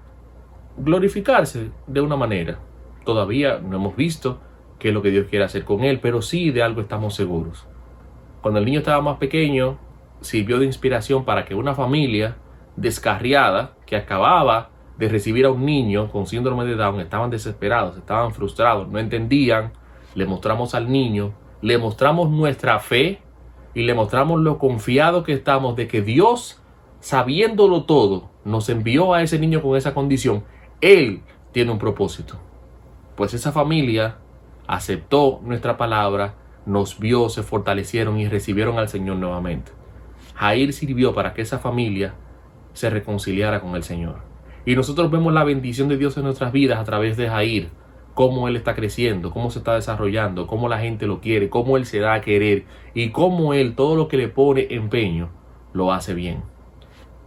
glorificarse 0.78 1.72
de 1.88 2.02
una 2.02 2.16
manera. 2.16 2.60
Todavía 3.06 3.60
no 3.60 3.78
hemos 3.78 3.96
visto 3.96 4.40
qué 4.78 4.90
es 4.90 4.94
lo 4.94 5.02
que 5.02 5.12
Dios 5.12 5.28
quiere 5.30 5.46
hacer 5.46 5.66
con 5.66 5.84
él, 5.84 6.00
pero 6.00 6.22
sí 6.22 6.52
de 6.52 6.62
algo 6.62 6.82
estamos 6.82 7.16
seguros. 7.16 7.69
Cuando 8.42 8.60
el 8.60 8.66
niño 8.66 8.80
estaba 8.80 9.02
más 9.02 9.18
pequeño, 9.18 9.78
sirvió 10.22 10.60
de 10.60 10.66
inspiración 10.66 11.26
para 11.26 11.46
que 11.46 11.56
una 11.56 11.76
familia 11.76 12.38
descarriada 12.76 13.74
que 13.86 13.96
acababa 13.96 14.70
de 14.98 15.08
recibir 15.10 15.46
a 15.46 15.52
un 15.52 15.66
niño 15.66 16.12
con 16.12 16.28
síndrome 16.28 16.66
de 16.66 16.76
Down, 16.76 17.00
estaban 17.00 17.30
desesperados, 17.30 17.98
estaban 17.98 18.34
frustrados, 18.34 18.88
no 18.90 19.00
entendían, 19.00 19.72
le 20.14 20.26
mostramos 20.26 20.76
al 20.76 20.92
niño, 20.92 21.34
le 21.62 21.78
mostramos 21.78 22.30
nuestra 22.30 22.80
fe 22.80 23.22
y 23.74 23.84
le 23.84 23.94
mostramos 23.94 24.42
lo 24.42 24.58
confiado 24.58 25.24
que 25.24 25.34
estamos 25.34 25.76
de 25.76 25.88
que 25.88 26.02
Dios, 26.02 26.62
sabiéndolo 27.00 27.84
todo, 27.84 28.30
nos 28.44 28.68
envió 28.70 29.14
a 29.14 29.22
ese 29.22 29.40
niño 29.40 29.62
con 29.62 29.78
esa 29.78 29.94
condición. 29.94 30.44
Él 30.82 31.22
tiene 31.52 31.72
un 31.72 31.80
propósito. 31.80 32.36
Pues 33.16 33.34
esa 33.34 33.52
familia 33.52 34.18
aceptó 34.68 35.40
nuestra 35.44 35.78
palabra, 35.78 36.36
nos 36.66 37.00
vio, 37.00 37.30
se 37.30 37.44
fortalecieron 37.44 38.20
y 38.20 38.28
recibieron 38.28 38.78
al 38.78 38.90
Señor 38.90 39.18
nuevamente. 39.18 39.72
Jair 40.36 40.74
sirvió 40.74 41.14
para 41.14 41.34
que 41.34 41.42
esa 41.42 41.60
familia 41.60 42.14
se 42.74 42.90
reconciliara 42.90 43.60
con 43.60 43.76
el 43.76 43.84
Señor. 43.84 44.20
Y 44.66 44.76
nosotros 44.76 45.12
vemos 45.12 45.34
la 45.34 45.44
bendición 45.44 45.90
de 45.90 45.98
Dios 45.98 46.16
en 46.18 46.24
nuestras 46.24 46.52
vidas 46.52 46.80
a 46.80 46.84
través 46.84 47.18
de 47.18 47.28
Jair, 47.28 47.70
cómo 48.14 48.48
él 48.48 48.56
está 48.56 48.76
creciendo, 48.76 49.32
cómo 49.32 49.52
se 49.52 49.60
está 49.60 49.76
desarrollando, 49.76 50.48
cómo 50.48 50.70
la 50.70 50.80
gente 50.80 51.08
lo 51.08 51.22
quiere, 51.22 51.50
cómo 51.50 51.78
él 51.78 51.86
se 51.86 52.00
da 52.00 52.14
a 52.14 52.22
querer 52.22 52.66
y 52.94 53.10
cómo 53.10 53.54
él 53.54 53.76
todo 53.76 53.96
lo 53.96 54.08
que 54.08 54.18
le 54.18 54.28
pone 54.28 54.68
empeño 54.70 55.30
lo 55.74 55.92
hace 55.92 56.14
bien. 56.14 56.44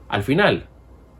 Al 0.08 0.22
final, 0.22 0.68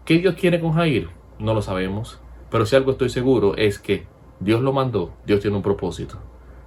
¿qué 0.05 0.19
Dios 0.19 0.35
quiere 0.35 0.61
con 0.61 0.73
Jair? 0.73 1.09
No 1.39 1.55
lo 1.55 1.63
sabemos, 1.63 2.21
pero 2.51 2.67
si 2.67 2.77
algo 2.77 2.93
estoy 2.93 3.09
seguro 3.09 3.57
es 3.57 3.79
que 3.79 4.07
Dios 4.41 4.61
lo 4.61 4.73
mandó, 4.73 5.13
Dios 5.25 5.41
tiene 5.41 5.57
un 5.57 5.63
propósito. 5.63 6.19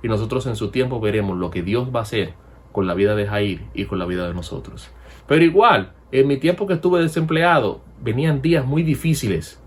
Y 0.06 0.08
nosotros 0.08 0.46
en 0.46 0.56
su 0.56 0.70
tiempo 0.70 1.00
veremos 1.00 1.36
lo 1.36 1.50
que 1.50 1.64
Dios 1.64 1.90
va 1.90 2.02
a 2.02 2.04
hacer 2.04 2.36
con 2.72 2.86
la 2.86 2.94
vida 2.94 3.16
de 3.16 3.26
Jair 3.26 3.66
y 3.74 3.86
con 3.86 3.98
la 3.98 4.06
vida 4.06 4.28
de 4.28 4.36
nosotros. 4.36 4.92
Pero 5.26 5.44
igual, 5.44 5.94
en 6.12 6.28
mi 6.28 6.38
tiempo 6.38 6.68
que 6.68 6.76
estuve 6.76 7.02
desempleado, 7.02 7.82
venían 8.04 8.44
días 8.44 8.68
muy 8.68 8.84
difíciles. 8.84 9.60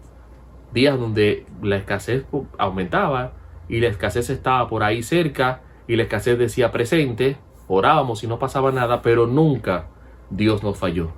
Días 0.73 0.97
donde 0.97 1.45
la 1.61 1.75
escasez 1.75 2.25
aumentaba 2.57 3.33
y 3.69 3.81
la 3.81 3.89
escasez 3.89 4.31
estaba 4.31 4.69
por 4.69 4.85
ahí 4.85 5.03
cerca 5.03 5.63
y 5.89 5.97
la 5.97 6.05
escasez 6.05 6.39
decía 6.39 6.71
presente. 6.71 7.37
Orábamos 7.67 8.23
y 8.23 8.29
no 8.29 8.39
pasaba 8.39 8.71
nada, 8.71 9.03
pero 9.03 9.27
nunca 9.27 9.89
Dios 10.31 10.63
nos 10.63 10.79
falló. 10.79 11.11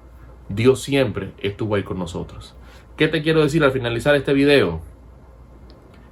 Dios 0.48 0.80
siempre 0.80 1.34
estuvo 1.40 1.74
ahí 1.74 1.82
con 1.82 1.98
nosotros. 1.98 2.56
¿Qué 2.96 3.06
te 3.06 3.20
quiero 3.20 3.42
decir 3.42 3.64
al 3.64 3.72
finalizar 3.72 4.14
este 4.14 4.32
video? 4.32 4.80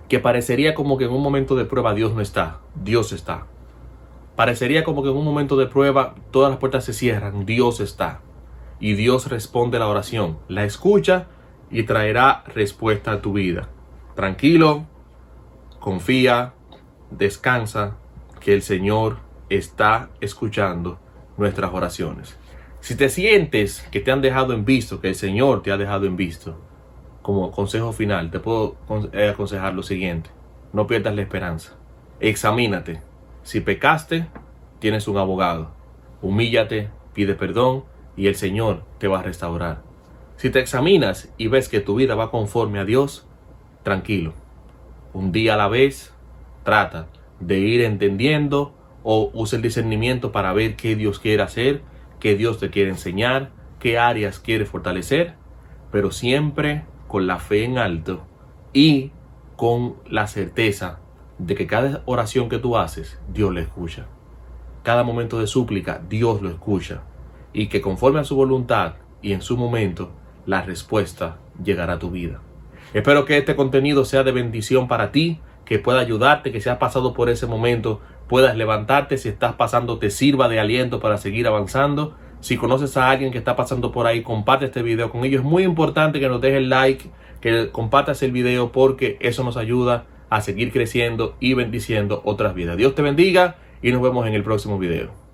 Que 0.08 0.18
parecería 0.18 0.74
como 0.74 0.96
que 0.96 1.04
en 1.04 1.12
un 1.12 1.22
momento 1.22 1.54
de 1.54 1.64
prueba 1.64 1.94
Dios 1.94 2.14
no 2.14 2.20
está, 2.20 2.60
Dios 2.74 3.12
está. 3.12 3.46
Parecería 4.36 4.84
como 4.84 5.02
que 5.02 5.10
en 5.10 5.16
un 5.16 5.24
momento 5.24 5.56
de 5.56 5.66
prueba 5.66 6.14
todas 6.30 6.50
las 6.50 6.58
puertas 6.58 6.84
se 6.84 6.92
cierran, 6.92 7.44
Dios 7.44 7.80
está. 7.80 8.20
Y 8.80 8.94
Dios 8.94 9.28
responde 9.28 9.78
la 9.78 9.88
oración, 9.88 10.38
la 10.48 10.64
escucha 10.64 11.26
y 11.70 11.82
traerá 11.82 12.44
respuesta 12.54 13.12
a 13.12 13.20
tu 13.20 13.32
vida. 13.32 13.68
Tranquilo, 14.14 14.86
confía, 15.80 16.54
descansa, 17.10 17.96
que 18.38 18.54
el 18.54 18.62
Señor 18.62 19.18
está 19.48 20.10
escuchando 20.20 20.98
nuestras 21.36 21.72
oraciones. 21.72 22.36
Si 22.80 22.96
te 22.96 23.08
sientes 23.08 23.86
que 23.90 24.00
te 24.00 24.12
han 24.12 24.22
dejado 24.22 24.54
en 24.54 24.64
visto, 24.64 25.00
que 25.00 25.08
el 25.08 25.14
Señor 25.14 25.62
te 25.62 25.72
ha 25.72 25.76
dejado 25.76 26.06
en 26.06 26.16
visto, 26.16 26.56
como 27.28 27.50
consejo 27.50 27.92
final, 27.92 28.30
te 28.30 28.40
puedo 28.40 28.76
eh, 29.12 29.28
aconsejar 29.28 29.74
lo 29.74 29.82
siguiente. 29.82 30.30
No 30.72 30.86
pierdas 30.86 31.14
la 31.14 31.20
esperanza. 31.20 31.74
Examínate. 32.20 33.02
Si 33.42 33.60
pecaste, 33.60 34.28
tienes 34.78 35.08
un 35.08 35.18
abogado. 35.18 35.68
Humíllate, 36.22 36.88
pide 37.12 37.34
perdón 37.34 37.84
y 38.16 38.28
el 38.28 38.34
Señor 38.34 38.82
te 38.96 39.08
va 39.08 39.18
a 39.18 39.22
restaurar. 39.22 39.82
Si 40.38 40.48
te 40.48 40.58
examinas 40.58 41.30
y 41.36 41.48
ves 41.48 41.68
que 41.68 41.80
tu 41.80 41.96
vida 41.96 42.14
va 42.14 42.30
conforme 42.30 42.78
a 42.78 42.86
Dios, 42.86 43.26
tranquilo. 43.82 44.32
Un 45.12 45.30
día 45.30 45.52
a 45.52 45.58
la 45.58 45.68
vez, 45.68 46.14
trata 46.64 47.08
de 47.40 47.58
ir 47.58 47.82
entendiendo 47.82 48.72
o 49.02 49.30
usa 49.34 49.56
el 49.58 49.62
discernimiento 49.62 50.32
para 50.32 50.54
ver 50.54 50.76
qué 50.76 50.96
Dios 50.96 51.18
quiere 51.18 51.42
hacer 51.42 51.82
qué 52.20 52.36
Dios 52.36 52.58
te 52.58 52.70
quiere 52.70 52.88
enseñar, 52.88 53.50
qué 53.78 53.98
áreas 53.98 54.38
quiere 54.38 54.64
fortalecer, 54.64 55.34
pero 55.92 56.10
siempre 56.10 56.84
con 57.08 57.26
la 57.26 57.38
fe 57.38 57.64
en 57.64 57.78
alto 57.78 58.22
y 58.72 59.10
con 59.56 59.96
la 60.08 60.28
certeza 60.28 61.00
de 61.38 61.54
que 61.54 61.66
cada 61.66 62.02
oración 62.04 62.48
que 62.48 62.58
tú 62.58 62.76
haces, 62.76 63.18
Dios 63.32 63.52
le 63.52 63.62
escucha. 63.62 64.06
Cada 64.82 65.02
momento 65.02 65.40
de 65.40 65.46
súplica, 65.46 66.00
Dios 66.08 66.42
lo 66.42 66.48
escucha. 66.48 67.02
Y 67.52 67.66
que 67.66 67.80
conforme 67.80 68.20
a 68.20 68.24
su 68.24 68.36
voluntad 68.36 68.94
y 69.22 69.32
en 69.32 69.42
su 69.42 69.56
momento, 69.56 70.10
la 70.46 70.62
respuesta 70.62 71.38
llegará 71.62 71.94
a 71.94 71.98
tu 71.98 72.10
vida. 72.10 72.40
Espero 72.94 73.24
que 73.24 73.36
este 73.36 73.56
contenido 73.56 74.04
sea 74.04 74.22
de 74.22 74.32
bendición 74.32 74.88
para 74.88 75.12
ti, 75.12 75.40
que 75.64 75.78
pueda 75.78 76.00
ayudarte, 76.00 76.52
que 76.52 76.60
si 76.60 76.70
pasado 76.78 77.12
por 77.12 77.28
ese 77.28 77.46
momento, 77.46 78.00
puedas 78.28 78.56
levantarte, 78.56 79.18
si 79.18 79.28
estás 79.28 79.54
pasando, 79.54 79.98
te 79.98 80.10
sirva 80.10 80.48
de 80.48 80.60
aliento 80.60 81.00
para 81.00 81.18
seguir 81.18 81.46
avanzando. 81.46 82.16
Si 82.40 82.56
conoces 82.56 82.96
a 82.96 83.10
alguien 83.10 83.32
que 83.32 83.38
está 83.38 83.56
pasando 83.56 83.92
por 83.92 84.06
ahí, 84.06 84.22
comparte 84.22 84.66
este 84.66 84.82
video 84.82 85.10
con 85.10 85.24
ellos. 85.24 85.42
Es 85.42 85.46
muy 85.46 85.64
importante 85.64 86.20
que 86.20 86.28
nos 86.28 86.40
dejes 86.40 86.66
like, 86.66 87.10
que 87.40 87.70
compartas 87.70 88.22
el 88.22 88.32
video 88.32 88.72
porque 88.72 89.16
eso 89.20 89.44
nos 89.44 89.56
ayuda 89.56 90.06
a 90.30 90.40
seguir 90.40 90.72
creciendo 90.72 91.36
y 91.40 91.54
bendiciendo 91.54 92.20
otras 92.24 92.54
vidas. 92.54 92.76
Dios 92.76 92.94
te 92.94 93.02
bendiga 93.02 93.56
y 93.82 93.92
nos 93.92 94.02
vemos 94.02 94.26
en 94.26 94.34
el 94.34 94.42
próximo 94.42 94.78
video. 94.78 95.27